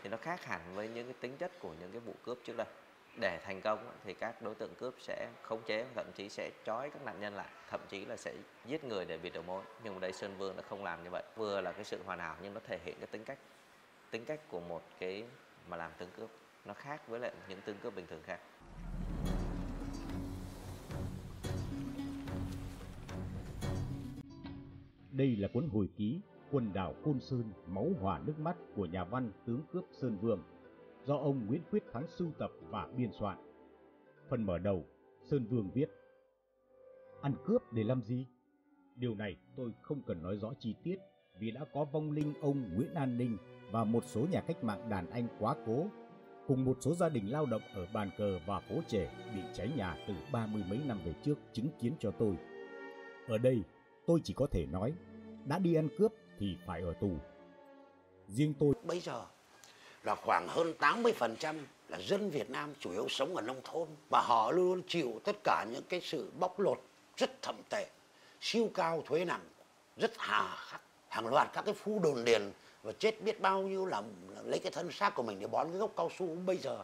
Thì 0.04 0.10
nó 0.10 0.17
khác 0.17 0.45
hẳn 0.45 0.62
với 0.75 0.88
những 0.88 1.06
cái 1.06 1.15
tính 1.21 1.38
chất 1.38 1.51
của 1.60 1.73
những 1.80 1.91
cái 1.91 1.99
vụ 1.99 2.13
cướp 2.23 2.38
trước 2.45 2.58
đây 2.58 2.67
để 3.19 3.39
thành 3.43 3.62
công 3.62 3.91
thì 4.04 4.13
các 4.13 4.41
đối 4.41 4.56
tượng 4.56 4.76
cướp 4.76 4.95
sẽ 5.00 5.30
khống 5.41 5.62
chế, 5.65 5.86
thậm 5.95 6.06
chí 6.15 6.30
sẽ 6.30 6.52
trói 6.65 6.89
các 6.89 7.06
nạn 7.06 7.19
nhân 7.19 7.36
lại, 7.36 7.50
thậm 7.69 7.80
chí 7.89 8.06
là 8.06 8.17
sẽ 8.17 8.34
giết 8.65 8.84
người 8.84 9.06
để 9.06 9.17
bịt 9.17 9.34
đầu 9.34 9.43
mối. 9.43 9.63
Nhưng 9.84 9.93
mà 9.93 10.00
đây 10.00 10.13
sơn 10.13 10.38
vương 10.38 10.56
đã 10.56 10.63
không 10.69 10.84
làm 10.84 11.04
như 11.04 11.10
vậy. 11.10 11.24
Vừa 11.36 11.62
là 11.62 11.71
cái 11.71 11.84
sự 11.84 12.04
hoàn 12.06 12.19
hảo, 12.19 12.36
nhưng 12.41 12.54
nó 12.54 12.60
thể 12.67 12.80
hiện 12.84 12.95
cái 13.00 13.08
tính 13.08 13.24
cách 13.24 13.38
tính 14.12 14.26
cách 14.26 14.39
của 14.50 14.60
một 14.60 14.82
cái 15.00 15.24
mà 15.67 15.78
làm 15.78 15.91
tướng 15.97 16.10
cướp. 16.17 16.30
Nó 16.65 16.74
khác 16.74 17.08
với 17.08 17.19
lại 17.19 17.32
những 17.50 17.62
tướng 17.62 17.78
cướp 17.84 17.95
bình 17.95 18.08
thường 18.08 18.21
khác. 18.24 18.39
Đây 25.12 25.36
là 25.36 25.47
cuốn 25.54 25.69
hồi 25.74 25.89
ký 25.97 26.21
Quần 26.52 26.74
đảo 26.74 26.95
Côn 27.04 27.19
Sơn, 27.19 27.54
máu 27.67 27.88
hỏa 28.02 28.19
nước 28.26 28.39
mắt 28.39 28.56
của 28.76 28.86
nhà 28.86 29.04
văn 29.04 29.32
tướng 29.45 29.62
cướp 29.74 29.84
Sơn 29.91 30.17
Vương 30.21 30.43
do 31.06 31.16
ông 31.16 31.46
Nguyễn 31.46 31.62
Quyết 31.72 31.84
Thắng 31.94 32.08
sưu 32.08 32.32
tập 32.40 32.52
và 32.70 32.88
biên 32.98 33.12
soạn. 33.20 33.38
Phần 34.30 34.44
mở 34.44 34.58
đầu, 34.58 34.86
Sơn 35.24 35.46
Vương 35.50 35.72
viết 35.74 35.90
Ăn 37.22 37.34
cướp 37.46 37.74
để 37.74 37.84
làm 37.84 38.02
gì? 38.02 38.28
Điều 38.96 39.16
này 39.16 39.38
tôi 39.56 39.72
không 39.82 40.02
cần 40.08 40.22
nói 40.22 40.38
rõ 40.38 40.54
chi 40.60 40.76
tiết 40.84 40.96
vì 41.40 41.52
đã 41.52 41.66
có 41.74 41.86
vong 41.86 42.12
linh 42.12 42.34
ông 42.42 42.76
Nguyễn 42.76 42.94
An 42.94 43.18
Ninh 43.18 43.38
và 43.72 43.84
một 43.84 44.04
số 44.06 44.28
nhà 44.32 44.42
cách 44.42 44.64
mạng 44.64 44.90
đàn 44.90 45.10
anh 45.10 45.28
quá 45.40 45.56
cố 45.66 45.88
cùng 46.48 46.66
một 46.66 46.78
số 46.82 46.96
gia 46.96 47.10
đình 47.10 47.32
lao 47.32 47.46
động 47.46 47.62
ở 47.74 47.88
bàn 47.94 48.10
cờ 48.18 48.40
và 48.46 48.60
phố 48.60 48.76
trẻ 48.88 49.32
bị 49.36 49.42
cháy 49.54 49.72
nhà 49.78 49.98
từ 50.08 50.14
ba 50.32 50.48
mươi 50.48 50.64
mấy 50.70 50.80
năm 50.86 51.00
về 51.06 51.14
trước 51.24 51.40
chứng 51.54 51.68
kiến 51.80 51.94
cho 52.00 52.12
tôi. 52.12 52.36
Ở 53.28 53.38
đây, 53.38 53.64
tôi 54.08 54.20
chỉ 54.24 54.34
có 54.34 54.48
thể 54.52 54.66
nói, 54.66 54.94
đã 55.46 55.60
đi 55.60 55.74
ăn 55.74 55.88
cướp 55.98 56.14
thì 56.40 56.58
phải 56.66 56.82
ở 56.82 56.94
tù. 56.94 57.12
Riêng 58.28 58.54
tôi 58.60 58.74
Bây 58.88 59.00
giờ 59.00 59.26
là 60.04 60.16
khoảng 60.16 60.48
hơn 60.48 60.74
80% 60.80 61.56
là 61.90 62.00
dân 62.02 62.30
Việt 62.30 62.50
Nam 62.50 62.74
chủ 62.80 62.92
yếu 62.92 63.08
sống 63.10 63.36
ở 63.36 63.42
nông 63.42 63.62
thôn. 63.64 63.88
Và 64.10 64.22
họ 64.22 64.52
luôn 64.52 64.68
luôn 64.68 64.82
chịu 64.88 65.22
tất 65.24 65.36
cả 65.44 65.66
những 65.72 65.84
cái 65.90 66.02
sự 66.04 66.32
bóc 66.40 66.60
lột 66.60 66.82
rất 67.18 67.42
thậm 67.42 67.56
tệ, 67.70 67.88
siêu 68.42 68.70
cao 68.74 69.04
thuế 69.06 69.26
nặng, 69.26 69.46
rất 69.98 70.12
hà 70.18 70.56
khắc. 70.56 70.82
Hàng 71.10 71.28
loạt 71.28 71.48
các 71.54 71.66
cái 71.66 71.74
phu 71.74 72.00
đồn 72.00 72.26
điền 72.26 72.52
và 72.84 72.92
chết 73.00 73.22
biết 73.22 73.42
bao 73.42 73.62
nhiêu 73.62 73.86
là, 73.86 74.02
là 74.30 74.42
lấy 74.42 74.60
cái 74.60 74.72
thân 74.72 74.92
xác 74.92 75.16
của 75.16 75.24
mình 75.24 75.40
để 75.40 75.48
bón 75.48 75.68
cái 75.70 75.80
gốc 75.80 75.92
cao 75.98 76.12
su 76.20 76.28
bây 76.46 76.58
giờ. 76.58 76.84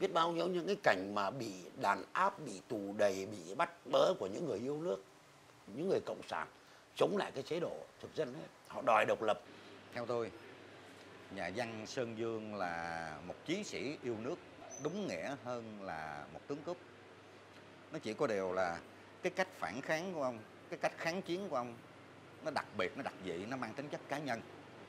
Biết 0.00 0.12
bao 0.12 0.32
nhiêu 0.32 0.46
những 0.46 0.66
cái 0.66 0.76
cảnh 0.82 1.14
mà 1.14 1.30
bị 1.30 1.52
đàn 1.80 2.04
áp 2.12 2.38
bị 2.38 2.60
tù 2.68 2.94
đầy 2.98 3.26
bị 3.26 3.54
bắt 3.54 3.70
bớ 3.92 4.14
của 4.18 4.26
những 4.26 4.48
người 4.48 4.58
yêu 4.58 4.82
nước 4.82 5.04
những 5.66 5.88
người 5.88 6.00
cộng 6.00 6.20
sản 6.28 6.46
chống 6.96 7.16
lại 7.16 7.32
cái 7.34 7.42
chế 7.42 7.60
độ 7.60 7.76
thực 8.00 8.14
dân 8.14 8.34
ấy 8.34 8.42
họ 8.68 8.82
đòi 8.82 9.04
độc 9.08 9.22
lập. 9.22 9.40
Theo 9.94 10.06
tôi, 10.06 10.30
nhà 11.34 11.50
văn 11.56 11.86
Sơn 11.86 12.18
Dương 12.18 12.54
là 12.54 13.16
một 13.26 13.34
chiến 13.46 13.64
sĩ 13.64 13.98
yêu 14.02 14.16
nước 14.18 14.38
đúng 14.82 15.06
nghĩa 15.06 15.36
hơn 15.44 15.82
là 15.82 16.24
một 16.32 16.40
tướng 16.46 16.62
cướp. 16.62 16.76
Nó 17.92 17.98
chỉ 17.98 18.14
có 18.14 18.26
điều 18.26 18.52
là 18.52 18.80
cái 19.22 19.32
cách 19.36 19.48
phản 19.58 19.80
kháng 19.80 20.14
của 20.14 20.22
ông, 20.22 20.38
cái 20.70 20.78
cách 20.78 20.92
kháng 20.98 21.22
chiến 21.22 21.48
của 21.48 21.56
ông 21.56 21.76
nó 22.44 22.50
đặc 22.50 22.66
biệt, 22.78 22.96
nó 22.96 23.02
đặc 23.02 23.14
dị, 23.24 23.32
nó 23.32 23.56
mang 23.56 23.74
tính 23.74 23.88
chất 23.88 24.00
cá 24.08 24.18
nhân. 24.18 24.40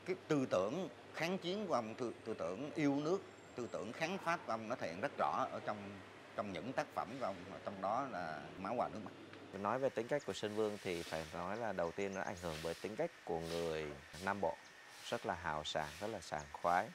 Cái 0.04 0.16
tư 0.28 0.46
tưởng 0.50 0.88
kháng 1.14 1.38
chiến 1.38 1.66
của 1.66 1.74
ông, 1.74 1.94
tư, 1.94 2.12
tư 2.24 2.34
tưởng 2.34 2.70
yêu 2.74 3.00
nước, 3.00 3.22
tư 3.54 3.68
tưởng 3.72 3.92
kháng 3.92 4.18
Pháp 4.18 4.40
của 4.46 4.52
ông 4.52 4.68
nó 4.68 4.76
thể 4.76 4.88
hiện 4.88 5.00
rất 5.00 5.12
rõ 5.18 5.46
ở 5.50 5.60
trong 5.66 5.76
trong 6.36 6.52
những 6.52 6.72
tác 6.72 6.86
phẩm 6.94 7.08
của 7.20 7.26
ông, 7.26 7.36
trong 7.64 7.80
đó 7.82 8.06
là 8.10 8.42
Máu 8.58 8.74
Hòa 8.74 8.88
Nước 8.88 9.00
Mắt. 9.04 9.10
Nói 9.60 9.78
về 9.78 9.88
tính 9.88 10.08
cách 10.08 10.22
của 10.26 10.32
Sơn 10.32 10.56
Vương 10.56 10.78
thì 10.82 11.02
phải 11.02 11.24
nói 11.34 11.56
là 11.56 11.72
đầu 11.72 11.92
tiên 11.92 12.14
nó 12.14 12.20
ảnh 12.20 12.36
hưởng 12.42 12.56
bởi 12.64 12.74
tính 12.74 12.96
cách 12.96 13.10
của 13.24 13.40
người 13.40 13.86
Nam 14.24 14.40
Bộ 14.40 14.56
rất 15.10 15.26
là 15.26 15.34
hào 15.34 15.64
sảng, 15.64 15.88
rất 16.00 16.06
là 16.06 16.20
sảng 16.20 16.46
khoái 16.52 16.88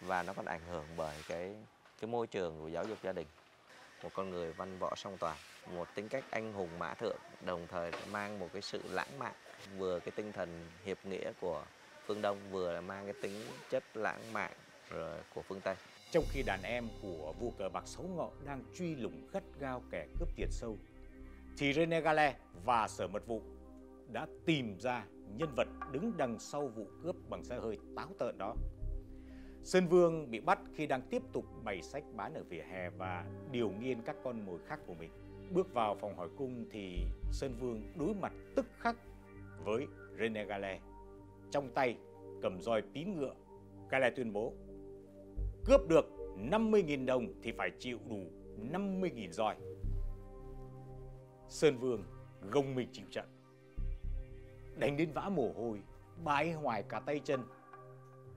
và 0.00 0.22
nó 0.22 0.32
còn 0.32 0.44
ảnh 0.44 0.60
hưởng 0.68 0.86
bởi 0.96 1.16
cái 1.28 1.54
cái 2.00 2.10
môi 2.10 2.26
trường 2.26 2.60
của 2.60 2.68
giáo 2.68 2.84
dục 2.84 2.98
gia 3.02 3.12
đình. 3.12 3.26
Một 4.02 4.10
con 4.14 4.30
người 4.30 4.52
văn 4.52 4.78
võ 4.78 4.94
song 4.96 5.16
toàn, 5.18 5.36
một 5.70 5.88
tính 5.94 6.08
cách 6.08 6.24
anh 6.30 6.52
hùng 6.52 6.78
mã 6.78 6.94
thượng, 6.94 7.18
đồng 7.40 7.66
thời 7.66 7.92
mang 8.10 8.38
một 8.38 8.48
cái 8.52 8.62
sự 8.62 8.82
lãng 8.90 9.18
mạn, 9.18 9.32
vừa 9.76 10.00
cái 10.00 10.12
tinh 10.16 10.32
thần 10.32 10.68
hiệp 10.84 11.06
nghĩa 11.06 11.32
của 11.40 11.64
phương 12.06 12.22
Đông 12.22 12.50
vừa 12.50 12.72
là 12.72 12.80
mang 12.80 13.04
cái 13.04 13.14
tính 13.22 13.46
chất 13.70 13.84
lãng 13.94 14.32
mạn 14.32 14.52
rồi 14.90 15.20
của 15.34 15.42
phương 15.42 15.60
Tây. 15.60 15.76
Trong 16.10 16.24
khi 16.30 16.42
đàn 16.42 16.62
em 16.62 16.88
của 17.02 17.34
vua 17.40 17.50
cờ 17.58 17.68
bạc 17.68 17.82
xấu 17.86 18.02
Ngọ 18.16 18.28
đang 18.44 18.62
truy 18.74 18.94
lùng 18.94 19.28
gắt 19.32 19.42
gao 19.58 19.82
kẻ 19.90 20.06
cướp 20.18 20.28
tiền 20.36 20.48
sâu, 20.50 20.78
thì 21.58 21.72
René 21.72 22.00
Gale 22.00 22.36
và 22.64 22.88
Sở 22.88 23.06
Mật 23.06 23.26
vụ 23.26 23.42
đã 24.12 24.26
tìm 24.46 24.78
ra 24.80 25.04
nhân 25.36 25.48
vật 25.56 25.68
đứng 25.92 26.16
đằng 26.16 26.38
sau 26.38 26.68
vụ 26.68 26.86
cướp 27.02 27.16
bằng 27.30 27.44
xe 27.44 27.58
hơi 27.58 27.78
táo 27.96 28.08
tợn 28.18 28.38
đó. 28.38 28.54
Sơn 29.62 29.86
Vương 29.86 30.30
bị 30.30 30.40
bắt 30.40 30.58
khi 30.74 30.86
đang 30.86 31.02
tiếp 31.10 31.22
tục 31.32 31.44
bày 31.64 31.82
sách 31.82 32.04
bán 32.14 32.34
ở 32.34 32.42
vỉa 32.48 32.62
hè 32.70 32.90
và 32.90 33.26
điều 33.50 33.70
nghiên 33.70 34.02
các 34.02 34.16
con 34.24 34.46
mồi 34.46 34.58
khác 34.66 34.80
của 34.86 34.94
mình. 34.94 35.10
Bước 35.50 35.74
vào 35.74 35.94
phòng 35.94 36.16
hỏi 36.16 36.28
cung 36.36 36.64
thì 36.70 36.96
Sơn 37.32 37.56
Vương 37.60 37.82
đối 37.98 38.14
mặt 38.14 38.32
tức 38.56 38.66
khắc 38.78 38.96
với 39.64 39.86
René 40.18 40.44
Gale. 40.44 40.80
Trong 41.50 41.70
tay 41.74 41.96
cầm 42.42 42.60
roi 42.60 42.82
pín 42.94 43.16
ngựa, 43.16 43.34
Gale 43.90 44.10
tuyên 44.10 44.32
bố 44.32 44.52
cướp 45.64 45.88
được 45.88 46.04
50.000 46.36 47.06
đồng 47.06 47.26
thì 47.42 47.52
phải 47.52 47.70
chịu 47.78 47.98
đủ 48.08 48.20
50.000 48.72 49.30
roi. 49.30 49.56
Sơn 51.48 51.78
Vương 51.78 52.04
gồng 52.50 52.74
mình 52.74 52.88
chịu 52.92 53.06
trận. 53.10 53.33
Đánh 54.76 54.96
đến 54.96 55.12
vã 55.12 55.28
mồ 55.28 55.52
hôi, 55.56 55.82
bái 56.24 56.52
hoài 56.52 56.82
cả 56.82 57.00
tay 57.00 57.20
chân. 57.24 57.40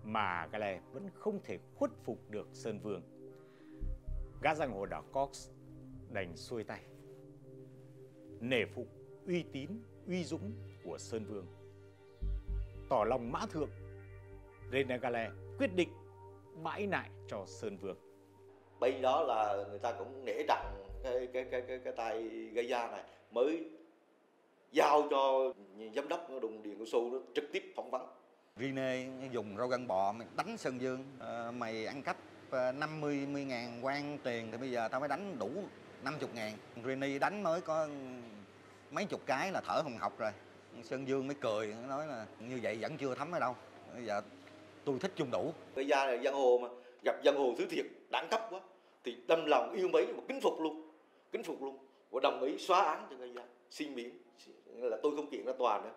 Mà 0.03 0.47
Gale 0.51 0.81
vẫn 0.93 1.09
không 1.13 1.39
thể 1.43 1.57
khuất 1.75 1.91
phục 2.03 2.19
được 2.29 2.47
Sơn 2.53 2.79
Vương. 2.79 3.01
Gã 4.41 4.55
giang 4.55 4.71
hồ 4.71 4.85
đỏ 4.85 5.03
Cox 5.11 5.49
đành 6.09 6.35
xuôi 6.35 6.63
tay. 6.63 6.81
Nể 8.39 8.65
phục 8.65 8.87
uy 9.27 9.43
tín, 9.51 9.69
uy 10.07 10.23
dũng 10.23 10.51
của 10.83 10.97
Sơn 10.97 11.25
Vương. 11.25 11.45
Tỏ 12.89 13.03
lòng 13.03 13.31
mã 13.31 13.45
thượng, 13.51 13.69
renegale 14.71 15.29
quyết 15.57 15.75
định 15.75 15.89
bãi 16.63 16.87
nại 16.87 17.09
cho 17.27 17.45
Sơn 17.45 17.77
Vương. 17.77 17.97
bây 18.79 19.01
đó 19.01 19.23
là 19.23 19.65
người 19.69 19.79
ta 19.79 19.93
cũng 19.99 20.25
nể 20.25 20.43
trọng 20.47 20.83
cái 21.03 21.27
cái 21.33 21.45
cái 21.51 21.61
cái 21.67 21.79
cái 21.83 21.93
tay 21.97 22.23
gây 22.53 22.67
ra 22.67 22.87
này 22.91 23.03
mới 23.31 23.76
giao 24.71 25.07
cho 25.09 25.53
giám 25.95 26.07
đốc 26.07 26.27
đồn 26.41 26.63
điện 26.63 26.79
của 26.79 26.85
su 26.85 27.11
nó 27.11 27.19
trực 27.35 27.51
tiếp 27.51 27.73
phỏng 27.75 27.91
vấn. 27.91 28.07
Rene 28.59 29.07
dùng 29.31 29.57
rau 29.57 29.67
gân 29.67 29.87
bò 29.87 30.11
mày 30.11 30.27
đánh 30.37 30.57
Sơn 30.57 30.81
Dương. 30.81 31.03
Ờ, 31.19 31.51
mày 31.51 31.85
ăn 31.85 32.01
cắp 32.01 32.17
ờ, 32.49 32.71
50 32.71 33.25
mươi 33.31 33.45
ngàn 33.45 33.85
quan 33.85 34.17
tiền 34.23 34.47
thì 34.51 34.57
bây 34.57 34.71
giờ 34.71 34.87
tao 34.87 34.99
mới 34.99 35.09
đánh 35.09 35.35
đủ 35.39 35.49
50 36.03 36.29
ngàn. 36.33 36.53
Rene 36.85 37.19
đánh 37.19 37.43
mới 37.43 37.61
có 37.61 37.87
mấy 38.91 39.05
chục 39.05 39.21
cái 39.25 39.51
là 39.51 39.61
thở 39.61 39.81
hồng 39.83 39.97
học 39.97 40.19
rồi. 40.19 40.31
Sơn 40.83 41.07
Dương 41.07 41.27
mới 41.27 41.35
cười 41.41 41.75
nói 41.87 42.07
là 42.07 42.25
như 42.39 42.59
vậy 42.63 42.77
vẫn 42.81 42.97
chưa 42.97 43.15
thấm 43.15 43.31
ở 43.31 43.39
đâu. 43.39 43.55
Bây 43.95 44.05
giờ 44.05 44.21
tôi 44.85 44.99
thích 44.99 45.11
chung 45.15 45.31
đủ. 45.31 45.53
Gây 45.75 45.87
da 45.87 46.05
là 46.05 46.23
giang 46.23 46.33
hồ 46.33 46.59
mà 46.61 46.67
gặp 47.05 47.15
giang 47.25 47.37
hồ 47.37 47.53
thứ 47.57 47.65
thiệt 47.65 47.85
đẳng 48.09 48.27
cấp 48.31 48.47
quá 48.49 48.59
thì 49.03 49.17
đâm 49.27 49.45
lòng 49.45 49.73
yêu 49.73 49.87
mấy 49.87 50.07
mà 50.07 50.23
kính 50.27 50.41
phục 50.41 50.61
luôn 50.61 50.91
kính 51.31 51.43
phục 51.43 51.61
luôn 51.61 51.77
và 52.11 52.19
đồng 52.23 52.43
ý 52.43 52.57
xóa 52.57 52.81
án 52.81 53.07
cho 53.09 53.15
gây 53.15 53.33
da 53.35 53.41
xin 53.69 53.95
miễn 53.95 54.09
là 54.83 54.97
tôi 55.03 55.15
không 55.15 55.29
kiện 55.29 55.45
ra 55.45 55.53
tòa 55.53 55.81
nữa 55.83 55.93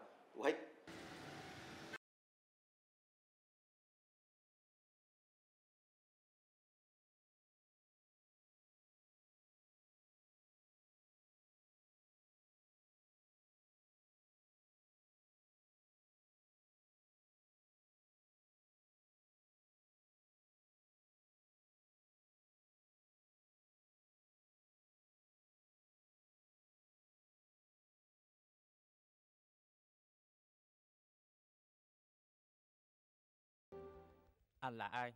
Anh 34.61 34.79
là 34.79 34.87
ai? 34.87 35.13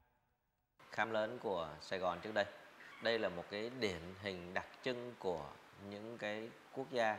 khám 0.91 1.11
lớn 1.11 1.39
của 1.43 1.69
Sài 1.81 1.99
Gòn 1.99 2.19
trước 2.23 2.35
đây. 2.35 2.45
Đây 3.03 3.19
là 3.19 3.29
một 3.29 3.45
cái 3.51 3.71
điển 3.81 4.01
hình 4.23 4.55
đặc 4.55 4.67
trưng 4.83 5.15
của 5.19 5.47
những 5.91 6.19
cái 6.19 6.51
quốc 6.73 6.87
gia 6.91 7.19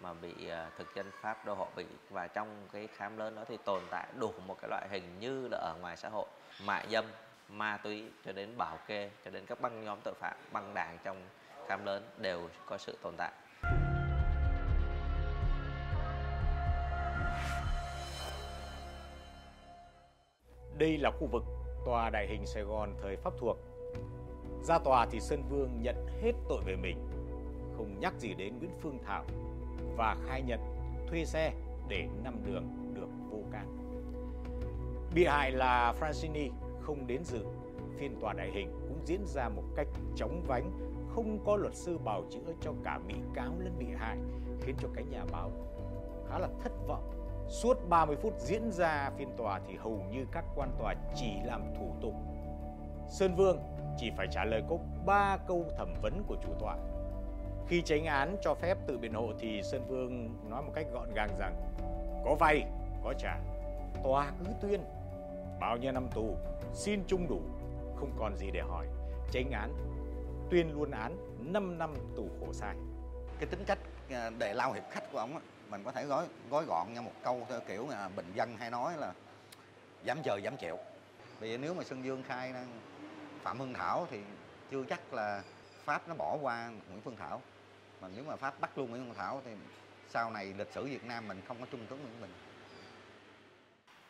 mà 0.00 0.12
bị 0.14 0.48
à, 0.48 0.70
thực 0.78 0.94
dân 0.94 1.10
Pháp 1.20 1.46
đô 1.46 1.54
hộ 1.54 1.68
bị 1.76 1.84
và 2.10 2.26
trong 2.26 2.68
cái 2.72 2.86
khám 2.86 3.16
lớn 3.16 3.34
đó 3.34 3.44
thì 3.48 3.56
tồn 3.64 3.82
tại 3.90 4.08
đủ 4.20 4.32
một 4.46 4.56
cái 4.60 4.68
loại 4.70 4.88
hình 4.90 5.20
như 5.20 5.48
là 5.50 5.58
ở 5.58 5.74
ngoài 5.80 5.96
xã 5.96 6.08
hội 6.08 6.26
mại 6.64 6.86
dâm, 6.90 7.04
ma 7.48 7.76
túy 7.76 8.04
cho 8.24 8.32
đến 8.32 8.56
bảo 8.58 8.78
kê 8.86 9.10
cho 9.24 9.30
đến 9.30 9.46
các 9.46 9.60
băng 9.60 9.84
nhóm 9.84 9.98
tội 10.04 10.14
phạm, 10.20 10.36
băng 10.52 10.74
đảng 10.74 10.98
trong 11.04 11.28
khám 11.68 11.84
lớn 11.84 12.10
đều 12.18 12.48
có 12.66 12.78
sự 12.78 12.98
tồn 13.02 13.14
tại. 13.16 13.32
Đây 20.80 20.98
là 20.98 21.10
khu 21.10 21.26
vực 21.26 21.44
tòa 21.84 22.10
đại 22.10 22.26
hình 22.26 22.46
Sài 22.46 22.62
Gòn 22.62 22.94
thời 23.02 23.16
Pháp 23.16 23.32
thuộc. 23.38 23.56
Ra 24.62 24.78
tòa 24.78 25.06
thì 25.10 25.20
Sơn 25.20 25.42
Vương 25.50 25.82
nhận 25.82 26.06
hết 26.22 26.32
tội 26.48 26.62
về 26.66 26.76
mình, 26.76 26.96
không 27.76 28.00
nhắc 28.00 28.14
gì 28.18 28.34
đến 28.34 28.58
Nguyễn 28.58 28.70
Phương 28.80 28.98
Thảo 29.06 29.24
và 29.96 30.16
khai 30.26 30.42
nhận 30.42 30.60
thuê 31.08 31.24
xe 31.24 31.52
để 31.88 32.08
nằm 32.24 32.34
đường 32.46 32.64
được 32.94 33.08
vô 33.30 33.38
can. 33.52 33.66
Bị 35.14 35.24
hại 35.24 35.50
là 35.50 35.94
Francini 36.00 36.50
không 36.80 37.06
đến 37.06 37.24
dự, 37.24 37.44
phiên 37.96 38.20
tòa 38.20 38.32
đại 38.32 38.50
hình 38.50 38.70
cũng 38.88 39.00
diễn 39.04 39.26
ra 39.26 39.48
một 39.48 39.64
cách 39.76 39.88
chóng 40.16 40.42
vánh, 40.46 40.70
không 41.14 41.38
có 41.46 41.56
luật 41.56 41.74
sư 41.74 41.98
bào 41.98 42.22
chữa 42.30 42.52
cho 42.60 42.72
cả 42.84 43.00
bị 43.08 43.14
cáo 43.34 43.52
lẫn 43.58 43.78
bị 43.78 43.86
hại, 43.96 44.18
khiến 44.60 44.74
cho 44.82 44.88
cái 44.94 45.04
nhà 45.10 45.24
báo 45.32 45.50
khá 46.28 46.38
là 46.38 46.48
thất 46.62 46.72
vọng 46.88 47.19
Suốt 47.50 47.88
30 47.88 48.16
phút 48.16 48.34
diễn 48.38 48.72
ra 48.72 49.10
phiên 49.18 49.36
tòa 49.36 49.60
thì 49.68 49.76
hầu 49.76 50.02
như 50.10 50.26
các 50.32 50.44
quan 50.54 50.70
tòa 50.78 50.94
chỉ 51.14 51.32
làm 51.44 51.62
thủ 51.78 51.94
tục. 52.02 52.14
Sơn 53.08 53.34
Vương 53.36 53.58
chỉ 53.98 54.10
phải 54.16 54.26
trả 54.30 54.44
lời 54.44 54.62
có 54.68 54.78
3 55.06 55.36
câu 55.48 55.64
thẩm 55.78 55.94
vấn 56.02 56.22
của 56.26 56.36
chủ 56.42 56.48
tọa. 56.60 56.76
Khi 57.68 57.82
tránh 57.82 58.04
án 58.04 58.36
cho 58.42 58.54
phép 58.54 58.78
tự 58.86 58.98
biện 58.98 59.14
hộ 59.14 59.32
thì 59.38 59.62
Sơn 59.62 59.84
Vương 59.88 60.34
nói 60.50 60.62
một 60.62 60.72
cách 60.74 60.86
gọn 60.92 61.14
gàng 61.14 61.30
rằng 61.38 61.54
có 62.24 62.34
vay, 62.34 62.64
có 63.04 63.14
trả. 63.18 63.38
Tòa 64.04 64.32
cứ 64.38 64.52
tuyên 64.60 64.80
bao 65.60 65.76
nhiêu 65.76 65.92
năm 65.92 66.08
tù, 66.14 66.36
xin 66.72 67.04
chung 67.06 67.28
đủ, 67.28 67.40
không 67.96 68.12
còn 68.18 68.36
gì 68.36 68.50
để 68.50 68.60
hỏi. 68.60 68.86
Tránh 69.32 69.50
án, 69.50 69.72
tuyên 70.50 70.72
luôn 70.72 70.90
án 70.90 71.16
5 71.52 71.78
năm 71.78 71.94
tù 72.16 72.28
khổ 72.40 72.52
sai. 72.52 72.76
cái 73.38 73.48
tính 73.50 73.64
cách 73.66 73.78
à, 74.10 74.30
để 74.38 74.54
lao 74.54 74.72
hiệp 74.72 74.84
khách 74.90 75.12
của 75.12 75.18
ông 75.18 75.32
ấy 75.32 75.42
mình 75.70 75.84
có 75.84 75.92
thể 75.92 76.04
gói 76.04 76.26
gói 76.50 76.64
gọn 76.64 76.94
như 76.94 77.02
một 77.02 77.12
câu 77.22 77.46
theo 77.48 77.60
kiểu 77.68 77.88
là 77.88 78.08
bình 78.08 78.32
dân 78.34 78.56
hay 78.56 78.70
nói 78.70 78.96
là 78.96 79.12
dám 80.04 80.22
chờ, 80.24 80.36
dám 80.36 80.56
chịu. 80.56 80.78
Vì 81.40 81.56
nếu 81.56 81.74
mà 81.74 81.84
Sơn 81.84 82.04
Dương 82.04 82.22
khai 82.22 82.54
Phạm 83.42 83.58
Hưng 83.58 83.74
Thảo 83.74 84.06
thì 84.10 84.20
chưa 84.70 84.84
chắc 84.88 85.14
là 85.14 85.42
Pháp 85.84 86.08
nó 86.08 86.14
bỏ 86.14 86.38
qua 86.40 86.70
Nguyễn 86.88 87.00
Phương 87.00 87.16
Thảo. 87.16 87.42
Mà 88.00 88.08
nếu 88.14 88.24
mà 88.24 88.36
Pháp 88.36 88.60
bắt 88.60 88.78
luôn 88.78 88.90
Nguyễn 88.90 89.04
Phương 89.06 89.14
Thảo 89.14 89.42
thì 89.44 89.50
sau 90.08 90.30
này 90.30 90.54
lịch 90.58 90.72
sử 90.72 90.84
Việt 90.84 91.04
Nam 91.04 91.28
mình 91.28 91.42
không 91.48 91.60
có 91.60 91.66
trung 91.70 91.86
tướng 91.86 92.02
Nguyễn 92.02 92.20
Bình. 92.20 92.32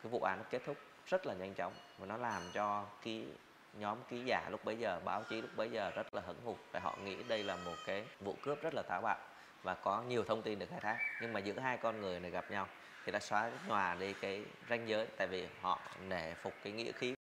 Cái 0.03 0.11
vụ 0.11 0.19
án 0.21 0.37
nó 0.37 0.43
kết 0.49 0.61
thúc 0.65 0.77
rất 1.05 1.25
là 1.25 1.33
nhanh 1.33 1.53
chóng 1.53 1.73
và 1.97 2.05
nó 2.05 2.17
làm 2.17 2.41
cho 2.53 2.85
cái 3.03 3.25
nhóm 3.73 3.97
ký 4.09 4.23
giả 4.25 4.49
lúc 4.49 4.65
bấy 4.65 4.79
giờ, 4.79 4.99
báo 5.05 5.23
chí 5.23 5.41
lúc 5.41 5.49
bấy 5.55 5.69
giờ 5.71 5.91
rất 5.95 6.13
là 6.13 6.21
hững 6.21 6.41
hụt. 6.45 6.57
Và 6.71 6.79
họ 6.79 6.97
nghĩ 7.03 7.23
đây 7.23 7.43
là 7.43 7.55
một 7.55 7.75
cái 7.85 8.05
vụ 8.19 8.35
cướp 8.41 8.61
rất 8.61 8.73
là 8.73 8.81
táo 8.81 9.01
bạo 9.01 9.17
và 9.63 9.73
có 9.73 10.03
nhiều 10.07 10.23
thông 10.23 10.41
tin 10.41 10.59
được 10.59 10.65
khai 10.69 10.79
thác. 10.79 10.97
Nhưng 11.21 11.33
mà 11.33 11.39
giữa 11.39 11.59
hai 11.59 11.77
con 11.77 12.01
người 12.01 12.19
này 12.19 12.31
gặp 12.31 12.51
nhau 12.51 12.67
thì 13.05 13.11
đã 13.11 13.19
xóa 13.19 13.51
nhòa 13.67 13.95
đi 13.99 14.13
cái 14.13 14.43
ranh 14.69 14.87
giới, 14.87 15.07
tại 15.17 15.27
vì 15.27 15.47
họ 15.61 15.79
nể 16.09 16.33
phục 16.33 16.53
cái 16.63 16.73
nghĩa 16.73 16.91
khí 16.91 17.13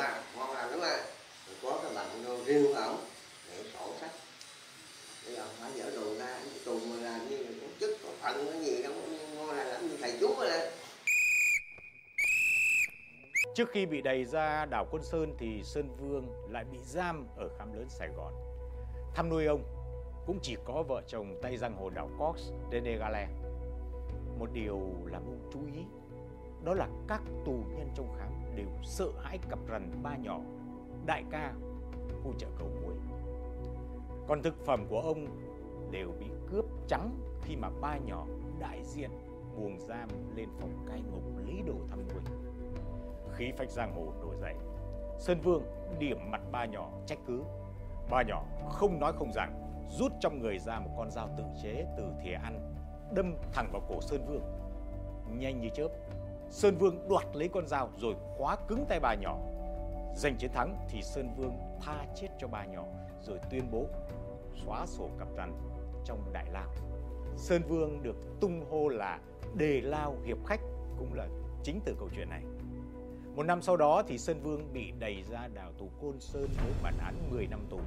mà 0.00 0.22
ngon 0.36 0.54
lành 0.54 0.70
lắm 0.70 0.80
à 0.80 0.96
rồi 1.46 1.56
có 1.62 1.80
cái 1.82 1.92
bằng 1.94 2.24
đô 2.24 2.44
riêng 2.44 2.66
của 2.66 2.74
ổng, 2.74 2.98
để 3.48 3.64
sổ 3.72 3.92
sách 4.00 4.10
bây 5.26 5.34
giờ 5.34 5.44
phải 5.60 5.70
dở 5.74 5.90
đồ 5.94 6.14
ra, 6.14 6.26
cái 6.26 6.60
tù 6.64 6.78
mà 6.78 6.96
làm 6.96 7.28
như 7.28 7.38
là 7.38 7.50
có 7.60 7.66
chức 7.80 7.98
có 8.02 8.08
phận 8.20 8.46
có 8.46 8.60
gì 8.60 8.82
đâu 8.82 8.92
ngon 9.34 9.56
lành 9.56 9.66
lắm 9.66 9.88
như 9.88 9.96
thầy 10.00 10.16
chú 10.20 10.34
rồi 10.38 10.50
Trước 13.54 13.68
khi 13.72 13.86
bị 13.86 14.02
đẩy 14.02 14.24
ra 14.24 14.66
đảo 14.66 14.86
Quân 14.90 15.02
Sơn 15.02 15.34
thì 15.38 15.62
Sơn 15.64 15.96
Vương 16.00 16.52
lại 16.52 16.64
bị 16.72 16.78
giam 16.84 17.26
ở 17.36 17.48
khám 17.58 17.72
lớn 17.72 17.86
Sài 17.88 18.08
Gòn. 18.16 18.34
Thăm 19.14 19.28
nuôi 19.28 19.46
ông, 19.46 19.62
cũng 20.26 20.38
chỉ 20.42 20.56
có 20.64 20.82
vợ 20.88 21.02
chồng 21.06 21.38
tay 21.42 21.56
giang 21.56 21.76
hồ 21.76 21.90
đảo 21.90 22.10
Cox 22.18 22.40
đến 22.70 22.84
Gale. 22.84 23.28
Một 24.38 24.48
điều 24.52 24.80
làm 25.06 25.22
ông 25.22 25.50
chú 25.52 25.60
ý, 25.76 25.82
đó 26.64 26.74
là 26.74 26.88
các 27.08 27.20
tù 27.44 27.52
nhân 27.52 27.88
trong 27.96 28.16
khám 28.18 28.39
đều 28.56 28.66
sợ 28.82 29.08
hãi 29.22 29.38
cặp 29.50 29.58
rằn 29.68 29.90
ba 30.02 30.16
nhỏ. 30.16 30.40
Đại 31.06 31.24
ca, 31.30 31.54
khu 32.24 32.32
chợ 32.38 32.46
cầu 32.58 32.68
muối. 32.82 32.94
Còn 34.28 34.42
thực 34.42 34.66
phẩm 34.66 34.86
của 34.88 35.00
ông 35.00 35.26
đều 35.90 36.12
bị 36.20 36.26
cướp 36.50 36.64
trắng 36.86 37.10
khi 37.42 37.56
mà 37.56 37.70
ba 37.80 37.96
nhỏ 37.96 38.26
đại 38.58 38.84
diện 38.84 39.10
buồng 39.56 39.78
giam 39.78 40.08
lên 40.36 40.48
phòng 40.60 40.84
cai 40.88 41.00
ngục 41.00 41.22
lý 41.46 41.62
đồ 41.66 41.74
thăm 41.88 41.98
quỳnh 42.08 42.50
khí 43.40 43.52
phách 43.56 43.70
giang 43.70 43.94
hồ 43.94 44.12
nổi 44.20 44.36
dậy. 44.40 44.54
Sơn 45.18 45.40
vương 45.40 45.62
điểm 45.98 46.18
mặt 46.30 46.40
ba 46.52 46.64
nhỏ 46.64 46.90
trách 47.06 47.18
cứ. 47.26 47.42
Ba 48.10 48.22
nhỏ 48.22 48.44
không 48.70 49.00
nói 49.00 49.12
không 49.12 49.32
rằng 49.32 49.70
rút 49.98 50.12
trong 50.20 50.38
người 50.38 50.58
ra 50.58 50.80
một 50.80 50.90
con 50.96 51.10
dao 51.10 51.28
tự 51.38 51.44
chế 51.62 51.86
từ 51.96 52.04
thìa 52.22 52.32
ăn, 52.32 52.74
đâm 53.14 53.36
thẳng 53.52 53.68
vào 53.72 53.82
cổ 53.88 54.00
sơn 54.00 54.26
vương. 54.26 54.42
Nhanh 55.38 55.60
như 55.60 55.68
chớp 55.74 55.88
sơn 56.50 56.76
vương 56.78 57.08
đoạt 57.08 57.26
lấy 57.34 57.48
con 57.48 57.66
dao 57.66 57.88
rồi 57.98 58.14
khóa 58.36 58.56
cứng 58.68 58.84
tay 58.88 59.00
bà 59.00 59.14
nhỏ 59.14 59.38
giành 60.16 60.36
chiến 60.38 60.52
thắng 60.52 60.76
thì 60.88 61.02
sơn 61.02 61.34
vương 61.36 61.52
tha 61.82 62.04
chết 62.16 62.28
cho 62.38 62.48
bà 62.48 62.64
nhỏ 62.64 62.84
rồi 63.22 63.38
tuyên 63.50 63.70
bố 63.70 63.86
xóa 64.64 64.86
sổ 64.86 65.08
cặp 65.18 65.28
rắn 65.36 65.52
trong 66.04 66.32
đại 66.32 66.46
lao 66.52 66.68
sơn 67.36 67.62
vương 67.68 68.02
được 68.02 68.16
tung 68.40 68.64
hô 68.70 68.88
là 68.88 69.18
đề 69.54 69.80
lao 69.80 70.16
hiệp 70.24 70.38
khách 70.46 70.60
cũng 70.98 71.14
là 71.14 71.28
chính 71.62 71.80
từ 71.84 71.94
câu 71.98 72.08
chuyện 72.16 72.30
này 72.30 72.42
một 73.36 73.42
năm 73.46 73.62
sau 73.62 73.76
đó 73.76 74.02
thì 74.08 74.18
Sơn 74.18 74.40
Vương 74.42 74.72
bị 74.72 74.92
đẩy 74.98 75.22
ra 75.30 75.48
đảo 75.54 75.72
tù 75.78 75.90
Côn 76.02 76.20
Sơn 76.20 76.48
với 76.64 76.72
bản 76.82 76.94
án 76.98 77.14
10 77.30 77.46
năm 77.46 77.60
tù. 77.70 77.80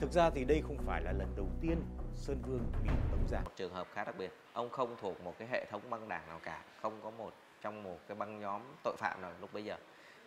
Thực 0.00 0.12
ra 0.12 0.30
thì 0.30 0.44
đây 0.44 0.62
không 0.66 0.76
phải 0.86 1.02
là 1.02 1.12
lần 1.12 1.28
đầu 1.36 1.46
tiên 1.60 1.76
Sơn 2.14 2.42
Vương 2.46 2.64
bị 2.82 2.90
tống 3.10 3.28
giam. 3.28 3.44
Một 3.44 3.50
trường 3.56 3.72
hợp 3.72 3.86
khá 3.92 4.04
đặc 4.04 4.14
biệt, 4.18 4.32
ông 4.52 4.70
không 4.70 4.96
thuộc 5.00 5.20
một 5.20 5.34
cái 5.38 5.48
hệ 5.48 5.66
thống 5.70 5.82
băng 5.90 6.08
đảng 6.08 6.28
nào 6.28 6.40
cả, 6.42 6.64
không 6.82 7.00
có 7.02 7.10
một 7.10 7.30
trong 7.62 7.82
một 7.82 7.98
cái 8.08 8.14
băng 8.14 8.40
nhóm 8.40 8.62
tội 8.84 8.96
phạm 8.98 9.22
nào 9.22 9.32
lúc 9.40 9.52
bây 9.52 9.64
giờ. 9.64 9.76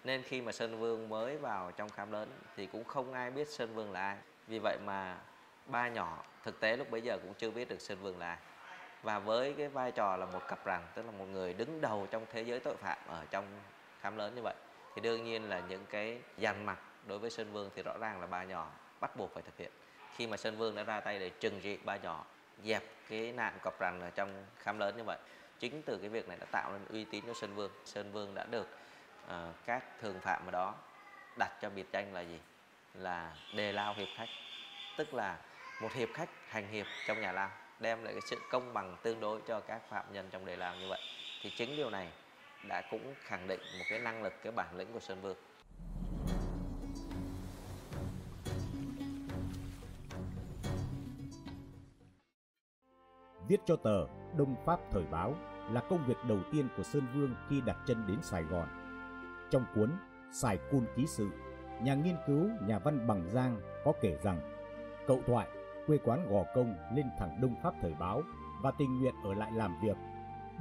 Nên 0.04 0.24
khi 0.24 0.42
mà 0.42 0.52
Sơn 0.52 0.80
Vương 0.80 1.10
mới 1.10 1.38
vào 1.38 1.72
trong 1.72 1.90
khám 1.90 2.12
lớn 2.12 2.30
thì 2.56 2.66
cũng 2.66 2.84
không 2.84 3.14
ai 3.14 3.32
biết 3.32 3.48
Sơn 3.48 3.76
Vương 3.76 3.92
là 3.92 4.00
ai. 4.00 4.18
Vì 4.48 4.60
vậy 4.60 4.78
mà 4.86 5.18
ba 5.66 5.88
nhỏ 5.88 6.24
thực 6.44 6.60
tế 6.60 6.78
lúc 6.78 6.92
bấy 6.92 7.02
giờ 7.02 7.18
cũng 7.24 7.34
chưa 7.34 7.52
biết 7.52 7.70
được 7.70 7.82
Sơn 7.82 7.98
Vương 8.02 8.20
là 8.20 8.28
ai. 8.28 8.38
Và 9.04 9.20
với 9.20 9.54
cái 9.58 9.68
vai 9.68 9.92
trò 9.92 10.18
là 10.18 10.26
một 10.26 10.48
cặp 10.48 10.66
rằng 10.66 10.88
tức 10.96 11.06
là 11.06 11.12
một 11.12 11.26
người 11.26 11.54
đứng 11.54 11.82
đầu 11.82 12.08
trong 12.12 12.26
thế 12.32 12.42
giới 12.42 12.60
tội 12.60 12.76
phạm 12.76 12.98
ở 13.08 13.26
trong 13.30 13.46
khám 14.02 14.18
lớn 14.18 14.36
như 14.36 14.42
vậy, 14.42 14.56
thì 14.96 15.02
đương 15.02 15.24
nhiên 15.24 15.50
là 15.50 15.62
những 15.70 15.86
cái 15.90 16.20
dàn 16.38 16.66
mặt 16.66 16.80
đối 17.08 17.20
với 17.20 17.30
Sơn 17.30 17.54
Vương 17.54 17.70
thì 17.76 17.84
rõ 17.84 17.98
ràng 17.98 18.22
là 18.22 18.28
ba 18.28 18.44
nhỏ 18.44 18.72
bắt 19.00 19.16
buộc 19.18 19.34
phải 19.34 19.44
thực 19.44 19.58
hiện 19.58 19.72
khi 20.16 20.28
mà 20.28 20.38
Sơn 20.38 20.58
Vương 20.58 20.76
đã 20.76 20.84
ra 20.84 21.00
tay 21.00 21.20
để 21.20 21.30
trừng 21.30 21.60
trị 21.62 21.78
ba 21.84 21.98
nhỏ, 21.98 22.26
dẹp 22.64 22.84
cái 23.10 23.32
nạn 23.32 23.54
cọp 23.62 23.80
rằn 23.80 24.02
ở 24.02 24.10
trong 24.10 24.46
khám 24.60 24.80
lớn 24.80 24.98
như 24.98 25.04
vậy 25.04 25.18
chính 25.64 25.82
từ 25.82 25.98
cái 25.98 26.10
việc 26.10 26.28
này 26.28 26.38
đã 26.40 26.46
tạo 26.52 26.72
nên 26.72 26.86
uy 26.90 27.06
tín 27.06 27.24
cho 27.28 27.34
Sơn 27.34 27.56
Vương. 27.56 27.72
Sơn 27.86 28.12
Vương 28.12 28.36
đã 28.36 28.44
được 28.44 28.68
uh, 29.26 29.32
các 29.66 29.84
thường 30.02 30.20
phạm 30.20 30.46
ở 30.46 30.52
đó 30.52 30.76
đặt 31.40 31.52
cho 31.62 31.70
biệt 31.70 31.86
danh 31.92 32.14
là 32.14 32.22
gì? 32.22 32.40
Là 32.94 33.36
đề 33.56 33.72
lao 33.72 33.94
hiệp 33.94 34.08
khách. 34.16 34.30
Tức 34.98 35.14
là 35.14 35.38
một 35.82 35.94
hiệp 35.94 36.10
khách 36.14 36.30
hành 36.48 36.68
hiệp 36.68 36.86
trong 37.08 37.22
nhà 37.22 37.32
lao 37.32 37.50
đem 37.80 38.04
lại 38.04 38.14
cái 38.14 38.22
sự 38.30 38.38
công 38.52 38.74
bằng 38.74 38.98
tương 39.04 39.20
đối 39.20 39.42
cho 39.48 39.60
các 39.60 39.82
phạm 39.90 40.14
nhân 40.14 40.28
trong 40.32 40.46
đề 40.46 40.56
lao 40.56 40.76
như 40.76 40.88
vậy. 40.90 41.02
Thì 41.42 41.50
chính 41.58 41.76
điều 41.76 41.90
này 41.90 42.12
đã 42.68 42.82
cũng 42.92 43.14
khẳng 43.20 43.48
định 43.48 43.60
một 43.80 43.86
cái 43.90 44.00
năng 44.00 44.24
lực 44.24 44.34
cái 44.44 44.52
bản 44.52 44.76
lĩnh 44.76 44.94
của 44.94 45.00
Sơn 45.00 45.22
Vương. 45.22 45.38
Viết 53.48 53.60
cho 53.66 53.76
tờ 53.76 54.08
Đông 54.38 54.56
Pháp 54.66 54.80
Thời 54.92 55.04
báo 55.12 55.53
là 55.72 55.82
công 55.90 56.06
việc 56.08 56.18
đầu 56.28 56.40
tiên 56.52 56.68
của 56.78 56.84
Sơn 56.84 57.04
Vương 57.14 57.36
khi 57.50 57.62
đặt 57.62 57.78
chân 57.86 58.08
đến 58.08 58.18
Sài 58.22 58.44
Gòn. 58.44 58.68
Trong 59.52 59.66
cuốn 59.76 59.92
Sài 60.32 60.58
Cun 60.72 60.86
Ký 60.96 61.06
Sự, 61.08 61.30
nhà 61.82 61.96
nghiên 61.96 62.16
cứu 62.28 62.50
nhà 62.68 62.80
văn 62.80 63.08
Bằng 63.08 63.30
Giang 63.30 63.62
có 63.86 63.94
kể 64.02 64.18
rằng 64.24 64.40
cậu 65.08 65.22
thoại 65.28 65.48
quê 65.88 65.98
quán 66.04 66.30
Gò 66.30 66.44
Công 66.56 66.76
lên 66.96 67.06
thẳng 67.20 67.42
Đông 67.42 67.56
Pháp 67.64 67.74
Thời 67.82 67.94
báo 68.00 68.22
và 68.62 68.72
tình 68.78 69.00
nguyện 69.00 69.16
ở 69.24 69.34
lại 69.34 69.52
làm 69.52 69.76
việc. 69.84 69.98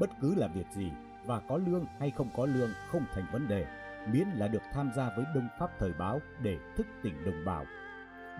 Bất 0.00 0.10
cứ 0.20 0.34
là 0.34 0.46
việc 0.46 0.66
gì 0.72 0.92
và 1.26 1.40
có 1.48 1.56
lương 1.56 1.86
hay 1.98 2.10
không 2.10 2.28
có 2.36 2.46
lương 2.46 2.70
không 2.90 3.04
thành 3.12 3.24
vấn 3.32 3.48
đề, 3.48 3.66
miễn 4.12 4.28
là 4.28 4.48
được 4.48 4.62
tham 4.72 4.90
gia 4.96 5.10
với 5.16 5.24
Đông 5.34 5.48
Pháp 5.58 5.70
Thời 5.78 5.92
báo 5.92 6.20
để 6.42 6.58
thức 6.76 6.86
tỉnh 7.02 7.24
đồng 7.24 7.44
bào. 7.44 7.64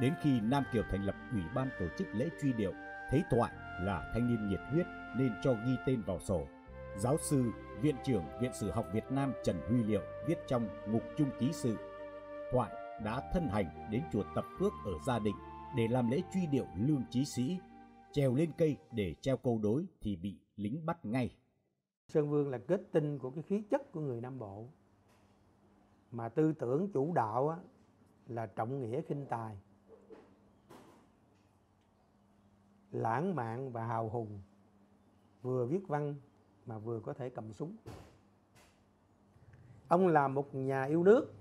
Đến 0.01 0.14
khi 0.22 0.40
Nam 0.40 0.64
Kiều 0.72 0.83
thành 0.90 1.05
lập 1.05 1.14
ủy 1.33 1.42
ban 1.55 1.68
tổ 1.81 1.87
chức 1.98 2.14
lễ 2.14 2.29
truy 2.42 2.53
điệu, 2.53 2.72
thấy 3.11 3.22
Thoại 3.31 3.53
là 3.81 4.11
thanh 4.15 4.29
niên 4.29 4.49
nhiệt 4.49 4.61
huyết 4.71 4.87
nên 5.17 5.33
cho 5.43 5.55
ghi 5.67 5.77
tên 5.87 6.03
vào 6.07 6.19
sổ. 6.19 6.47
Giáo 6.97 7.17
sư, 7.19 7.51
Viện 7.81 7.97
trưởng 8.05 8.25
Viện 8.41 8.53
Sử 8.53 8.71
học 8.71 8.87
Việt 8.93 9.05
Nam 9.11 9.33
Trần 9.45 9.57
Huy 9.69 9.83
Liệu 9.83 10.01
viết 10.27 10.39
trong 10.49 10.69
Ngục 10.89 11.03
Trung 11.17 11.31
Ký 11.39 11.53
Sự. 11.53 11.77
Thoại 12.51 12.73
đã 13.05 13.31
thân 13.33 13.49
hành 13.49 13.89
đến 13.91 14.03
chùa 14.13 14.25
Tập 14.35 14.45
Phước 14.59 14.73
ở 14.85 14.93
Gia 15.07 15.19
Định 15.19 15.37
để 15.77 15.89
làm 15.89 16.11
lễ 16.11 16.23
truy 16.33 16.47
điệu 16.47 16.67
lương 16.77 17.03
trí 17.11 17.25
sĩ. 17.25 17.59
Trèo 18.13 18.35
lên 18.35 18.53
cây 18.59 18.77
để 18.93 19.15
treo 19.21 19.37
câu 19.37 19.59
đối 19.63 19.87
thì 20.01 20.17
bị 20.17 20.41
lính 20.57 20.87
bắt 20.87 21.05
ngay. 21.05 21.37
Sơn 22.09 22.31
Vương 22.31 22.49
là 22.49 22.59
kết 22.59 22.81
tinh 22.93 23.19
của 23.19 23.31
cái 23.31 23.43
khí 23.43 23.63
chất 23.71 23.93
của 23.93 24.01
người 24.01 24.21
Nam 24.21 24.39
Bộ. 24.39 24.69
Mà 26.11 26.29
tư 26.29 26.53
tưởng 26.53 26.91
chủ 26.93 27.13
đạo 27.15 27.59
là 28.27 28.47
trọng 28.47 28.81
nghĩa 28.81 29.01
khinh 29.03 29.27
tài. 29.27 29.59
Lãng 32.93 33.35
mạn 33.35 33.73
và 33.73 33.87
hào 33.87 34.09
hùng. 34.09 34.41
Vừa 35.43 35.67
viết 35.67 35.89
văn 35.89 36.15
mà 36.67 36.79
vừa 36.79 37.01
có 37.01 37.13
thể 37.13 37.31
cầm 37.31 37.53
súng. 37.53 37.77
Ông 39.89 40.09
là 40.09 40.29
một 40.29 40.55
nhà 40.55 40.85
yêu 40.85 41.03
nước, 41.03 41.33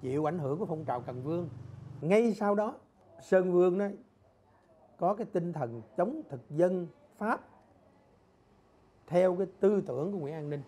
chịu 0.00 0.28
ảnh 0.28 0.38
hưởng 0.38 0.58
của 0.58 0.66
phong 0.66 0.84
trào 0.84 1.00
Cần 1.00 1.22
Vương. 1.22 1.48
Ngay 2.00 2.34
sau 2.34 2.54
đó, 2.54 2.78
Sơn 3.20 3.52
Vương 3.52 3.78
đó 3.78 3.86
có 4.96 5.14
cái 5.14 5.26
tinh 5.32 5.52
thần 5.52 5.82
chống 5.96 6.22
thực 6.28 6.40
dân 6.50 6.86
Pháp 7.16 7.40
theo 9.06 9.36
cái 9.36 9.46
tư 9.60 9.82
tưởng 9.86 10.12
của 10.12 10.18
Nguyễn 10.18 10.34
An 10.34 10.50
Ninh 10.50 10.62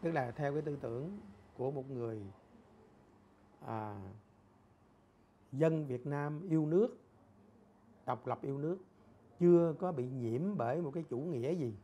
tức 0.00 0.12
là 0.12 0.30
theo 0.30 0.52
cái 0.52 0.62
tư 0.62 0.78
tưởng 0.80 1.18
của 1.56 1.70
một 1.70 1.90
người 1.90 2.22
à, 3.66 4.00
dân 5.52 5.86
Việt 5.86 6.06
Nam 6.06 6.48
yêu 6.48 6.66
nước 6.66 7.03
độc 8.06 8.26
lập 8.26 8.38
yêu 8.42 8.58
nước 8.58 8.78
chưa 9.40 9.74
có 9.80 9.92
bị 9.92 10.04
nhiễm 10.04 10.56
bởi 10.56 10.82
một 10.82 10.90
cái 10.94 11.04
chủ 11.10 11.18
nghĩa 11.18 11.52
gì 11.52 11.74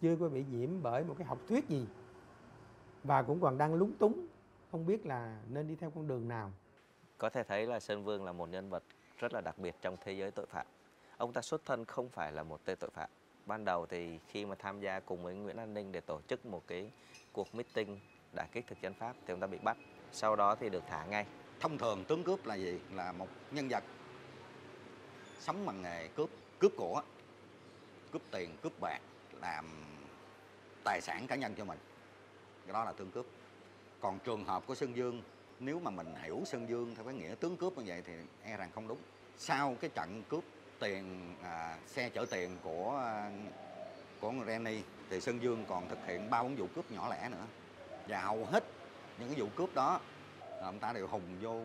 chưa 0.00 0.16
có 0.16 0.28
bị 0.28 0.44
nhiễm 0.50 0.82
bởi 0.82 1.04
một 1.04 1.14
cái 1.18 1.26
học 1.26 1.38
thuyết 1.48 1.68
gì 1.68 1.86
và 3.04 3.22
cũng 3.22 3.40
còn 3.40 3.58
đang 3.58 3.74
lúng 3.74 3.92
túng 3.92 4.26
không 4.74 4.86
biết 4.86 5.06
là 5.06 5.38
nên 5.50 5.68
đi 5.68 5.74
theo 5.74 5.90
con 5.90 6.08
đường 6.08 6.28
nào. 6.28 6.52
Có 7.18 7.30
thể 7.30 7.42
thấy 7.42 7.66
là 7.66 7.80
Sơn 7.80 8.04
Vương 8.04 8.24
là 8.24 8.32
một 8.32 8.48
nhân 8.48 8.70
vật 8.70 8.82
rất 9.18 9.34
là 9.34 9.40
đặc 9.40 9.58
biệt 9.58 9.74
trong 9.80 9.96
thế 10.04 10.12
giới 10.12 10.30
tội 10.30 10.46
phạm. 10.46 10.66
Ông 11.16 11.32
ta 11.32 11.40
xuất 11.40 11.64
thân 11.64 11.84
không 11.84 12.08
phải 12.08 12.32
là 12.32 12.42
một 12.42 12.60
tên 12.64 12.78
tội 12.80 12.90
phạm. 12.90 13.10
Ban 13.46 13.64
đầu 13.64 13.86
thì 13.86 14.18
khi 14.28 14.46
mà 14.46 14.54
tham 14.54 14.80
gia 14.80 15.00
cùng 15.00 15.22
với 15.22 15.34
Nguyễn 15.34 15.56
An 15.56 15.74
Ninh 15.74 15.92
để 15.92 16.00
tổ 16.00 16.20
chức 16.28 16.46
một 16.46 16.62
cái 16.66 16.90
cuộc 17.32 17.54
meeting 17.54 18.00
đả 18.32 18.46
kích 18.52 18.66
thực 18.66 18.80
dân 18.80 18.94
Pháp 18.94 19.16
thì 19.26 19.34
ông 19.34 19.40
ta 19.40 19.46
bị 19.46 19.58
bắt. 19.58 19.76
Sau 20.12 20.36
đó 20.36 20.54
thì 20.54 20.68
được 20.68 20.82
thả 20.88 21.04
ngay. 21.04 21.26
Thông 21.60 21.78
thường 21.78 22.04
tướng 22.08 22.24
cướp 22.24 22.46
là 22.46 22.54
gì? 22.54 22.80
Là 22.92 23.12
một 23.12 23.28
nhân 23.50 23.68
vật 23.70 23.84
sống 25.44 25.66
bằng 25.66 25.82
nghề 25.82 26.08
cướp 26.08 26.30
cướp 26.58 26.72
của 26.76 27.02
cướp 28.12 28.22
tiền 28.30 28.56
cướp 28.62 28.80
bạc 28.80 29.00
làm 29.40 29.64
tài 30.84 31.00
sản 31.00 31.26
cá 31.26 31.36
nhân 31.36 31.54
cho 31.58 31.64
mình. 31.64 31.78
Cái 32.66 32.72
đó 32.72 32.84
là 32.84 32.92
tương 32.92 33.10
cướp. 33.10 33.26
Còn 34.00 34.18
trường 34.18 34.44
hợp 34.44 34.66
của 34.66 34.74
Sơn 34.74 34.96
Dương 34.96 35.22
nếu 35.60 35.80
mà 35.80 35.90
mình 35.90 36.14
hiểu 36.22 36.42
Sơn 36.46 36.68
Dương 36.68 36.94
theo 36.94 37.04
cái 37.04 37.14
nghĩa 37.14 37.34
tướng 37.40 37.56
cướp 37.56 37.78
như 37.78 37.84
vậy 37.86 38.02
thì 38.06 38.12
e 38.42 38.56
rằng 38.56 38.70
không 38.74 38.88
đúng. 38.88 38.98
Sau 39.38 39.76
cái 39.80 39.90
trận 39.94 40.22
cướp 40.28 40.44
tiền 40.78 41.34
à, 41.42 41.78
xe 41.86 42.10
chở 42.10 42.26
tiền 42.30 42.56
của 42.62 42.96
à, 42.98 43.30
của 44.20 44.32
Renny 44.46 44.82
thì 45.10 45.20
Sơn 45.20 45.42
Dương 45.42 45.64
còn 45.68 45.88
thực 45.88 46.06
hiện 46.06 46.30
ba 46.30 46.42
bốn 46.42 46.56
vụ 46.56 46.66
cướp 46.74 46.90
nhỏ 46.90 47.08
lẻ 47.10 47.28
nữa. 47.28 47.46
Và 48.08 48.20
hầu 48.20 48.44
hết 48.44 48.64
những 49.18 49.28
cái 49.28 49.40
vụ 49.40 49.48
cướp 49.56 49.74
đó 49.74 50.00
Ờ, 50.58 50.68
ông 50.68 50.78
ta 50.78 50.92
đều 50.92 51.06
hùng 51.06 51.38
vô 51.40 51.60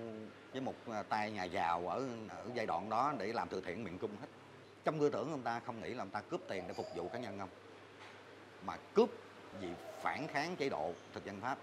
với 0.51 0.61
một 0.61 0.75
ờ, 0.85 1.03
tay 1.03 1.31
nhà 1.31 1.43
giàu 1.43 1.87
ở 1.87 2.07
ở 2.29 2.45
giai 2.53 2.65
đoạn 2.65 2.89
đó 2.89 3.13
để 3.17 3.33
làm 3.33 3.49
từ 3.49 3.61
thiện 3.61 3.83
miền 3.83 3.97
Trung 3.97 4.11
hết. 4.21 4.27
Trong 4.83 4.99
tư 4.99 5.09
tưởng 5.09 5.31
ông 5.31 5.41
ta 5.41 5.59
không 5.59 5.81
nghĩ 5.81 5.93
là 5.93 6.03
ông 6.03 6.09
ta 6.09 6.21
cướp 6.21 6.41
tiền 6.47 6.63
để 6.67 6.73
phục 6.73 6.87
vụ 6.95 7.07
cá 7.07 7.19
nhân 7.19 7.39
không 7.39 7.49
mà 8.65 8.77
cướp 8.93 9.09
vì 9.59 9.67
phản 10.01 10.27
kháng 10.27 10.55
chế 10.55 10.69
độ 10.69 10.93
thực 11.13 11.25
dân 11.25 11.41
Pháp. 11.41 11.57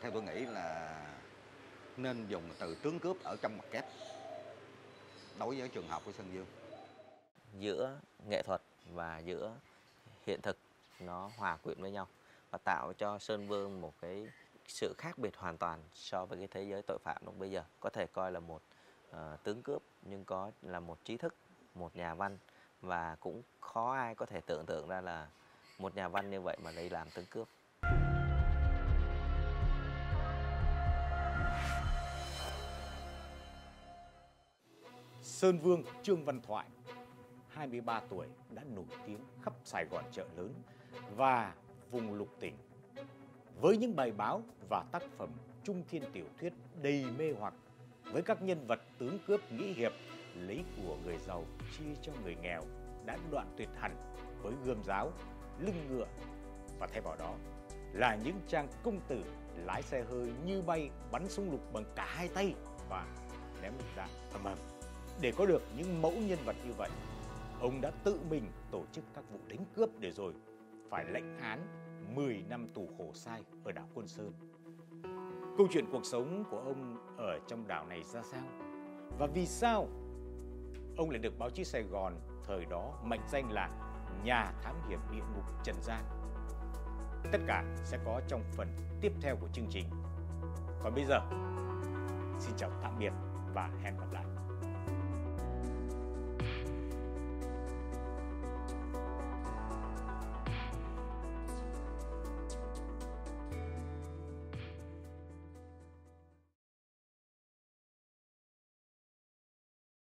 Theo 0.00 0.10
tôi 0.10 0.22
nghĩ 0.22 0.46
là 0.46 0.96
nên 1.96 2.26
dùng 2.28 2.42
từ 2.58 2.74
tướng 2.74 2.98
cướp 2.98 3.16
ở 3.24 3.36
trong 3.42 3.58
mặt 3.58 3.64
kép 3.70 3.84
đối 5.38 5.58
với 5.58 5.68
trường 5.68 5.88
hợp 5.88 6.02
của 6.04 6.12
Sơn 6.12 6.26
Dương. 6.34 6.46
Giữa 7.58 7.98
nghệ 8.28 8.42
thuật 8.42 8.62
và 8.92 9.18
giữa 9.18 9.54
hiện 10.26 10.40
thực, 10.42 10.58
nó 11.00 11.30
hòa 11.36 11.56
quyện 11.56 11.80
với 11.80 11.90
nhau 11.90 12.08
và 12.50 12.58
tạo 12.64 12.92
cho 12.92 13.18
Sơn 13.18 13.48
Vương 13.48 13.80
một 13.80 13.94
cái 14.00 14.26
sự 14.72 14.94
khác 14.98 15.18
biệt 15.18 15.36
hoàn 15.36 15.58
toàn 15.58 15.82
so 15.92 16.26
với 16.26 16.38
cái 16.38 16.48
thế 16.50 16.62
giới 16.62 16.82
tội 16.82 16.98
phạm 17.04 17.22
lúc 17.24 17.38
bây 17.38 17.50
giờ. 17.50 17.64
Có 17.80 17.90
thể 17.90 18.06
coi 18.06 18.32
là 18.32 18.40
một 18.40 18.62
uh, 19.10 19.16
tướng 19.42 19.62
cướp 19.62 19.82
nhưng 20.02 20.24
có 20.24 20.50
là 20.62 20.80
một 20.80 21.04
trí 21.04 21.16
thức 21.16 21.34
một 21.74 21.96
nhà 21.96 22.14
văn. 22.14 22.38
Và 22.80 23.16
cũng 23.20 23.42
khó 23.60 23.92
ai 23.92 24.14
có 24.14 24.26
thể 24.26 24.40
tưởng 24.40 24.66
tượng 24.66 24.88
ra 24.88 25.00
là 25.00 25.28
một 25.78 25.94
nhà 25.94 26.08
văn 26.08 26.30
như 26.30 26.40
vậy 26.40 26.56
mà 26.62 26.70
lấy 26.70 26.90
làm 26.90 27.08
tướng 27.10 27.26
cướp. 27.30 27.48
Sơn 35.22 35.58
Vương 35.58 35.82
Trương 36.02 36.24
Văn 36.24 36.40
Thoại 36.40 36.66
23 37.48 38.00
tuổi 38.00 38.26
đã 38.50 38.62
nổi 38.64 38.84
tiếng 39.06 39.20
khắp 39.42 39.52
Sài 39.64 39.84
Gòn 39.84 40.04
chợ 40.12 40.26
lớn 40.36 40.54
và 41.16 41.54
vùng 41.90 42.14
lục 42.14 42.28
tỉnh 42.40 42.56
với 43.60 43.76
những 43.76 43.96
bài 43.96 44.12
báo 44.12 44.42
và 44.68 44.84
tác 44.92 45.02
phẩm 45.16 45.30
trung 45.64 45.82
thiên 45.90 46.02
tiểu 46.12 46.24
thuyết 46.40 46.52
đầy 46.82 47.04
mê 47.18 47.32
hoặc, 47.38 47.54
với 48.12 48.22
các 48.22 48.42
nhân 48.42 48.66
vật 48.66 48.80
tướng 48.98 49.18
cướp 49.26 49.52
nghĩ 49.52 49.72
hiệp, 49.72 49.92
lấy 50.34 50.64
của 50.76 50.96
người 51.04 51.18
giàu 51.18 51.44
chia 51.78 51.94
cho 52.02 52.12
người 52.24 52.36
nghèo, 52.42 52.62
đã 53.06 53.18
đoạn 53.30 53.54
tuyệt 53.56 53.68
hẳn 53.80 53.96
với 54.42 54.52
gươm 54.64 54.84
giáo, 54.84 55.12
lưng 55.60 55.86
ngựa 55.88 56.06
và 56.78 56.86
thay 56.86 57.00
vào 57.00 57.16
đó 57.18 57.34
là 57.92 58.18
những 58.24 58.40
trang 58.48 58.68
công 58.82 59.00
tử 59.08 59.24
lái 59.64 59.82
xe 59.82 60.04
hơi 60.10 60.32
như 60.46 60.62
bay, 60.62 60.90
bắn 61.12 61.28
súng 61.28 61.50
lục 61.50 61.72
bằng 61.72 61.84
cả 61.96 62.06
hai 62.08 62.28
tay 62.28 62.54
và 62.88 63.06
ném 63.62 63.72
lục 63.72 63.88
đạn 63.96 64.08
ầm 64.32 64.44
ầm. 64.44 64.58
Để 65.20 65.32
có 65.36 65.46
được 65.46 65.62
những 65.76 66.02
mẫu 66.02 66.12
nhân 66.12 66.38
vật 66.44 66.56
như 66.66 66.72
vậy, 66.72 66.90
ông 67.60 67.80
đã 67.80 67.90
tự 68.04 68.20
mình 68.30 68.44
tổ 68.70 68.84
chức 68.92 69.04
các 69.14 69.24
vụ 69.32 69.38
đánh 69.48 69.64
cướp 69.76 69.90
để 69.98 70.10
rồi 70.10 70.32
phải 70.90 71.04
lệnh 71.04 71.38
án 71.38 71.66
10 72.14 72.44
năm 72.48 72.68
tù 72.74 72.88
khổ 72.98 73.10
sai 73.14 73.44
ở 73.64 73.72
đảo 73.72 73.88
Côn 73.94 74.06
Sơn. 74.06 74.32
Câu 75.58 75.66
chuyện 75.70 75.84
cuộc 75.92 76.06
sống 76.06 76.44
của 76.50 76.58
ông 76.58 76.96
ở 77.16 77.38
trong 77.46 77.68
đảo 77.68 77.86
này 77.86 78.02
ra 78.02 78.22
sao? 78.22 78.42
Và 79.18 79.26
vì 79.26 79.46
sao 79.46 79.88
ông 80.96 81.10
lại 81.10 81.18
được 81.18 81.38
báo 81.38 81.50
chí 81.50 81.64
Sài 81.64 81.82
Gòn 81.82 82.14
thời 82.44 82.64
đó 82.64 82.92
mệnh 83.04 83.20
danh 83.32 83.52
là 83.52 83.70
nhà 84.24 84.52
thám 84.62 84.76
hiểm 84.88 85.00
địa 85.12 85.22
ngục 85.34 85.44
Trần 85.64 85.76
gian? 85.82 86.04
Tất 87.32 87.38
cả 87.46 87.64
sẽ 87.84 87.98
có 88.04 88.20
trong 88.28 88.42
phần 88.56 88.68
tiếp 89.00 89.12
theo 89.20 89.36
của 89.36 89.48
chương 89.52 89.66
trình. 89.70 89.86
Còn 90.82 90.94
bây 90.94 91.04
giờ, 91.04 91.20
xin 92.38 92.56
chào 92.56 92.70
tạm 92.82 92.98
biệt 92.98 93.12
và 93.54 93.70
hẹn 93.82 93.98
gặp 93.98 94.12
lại. 94.12 94.31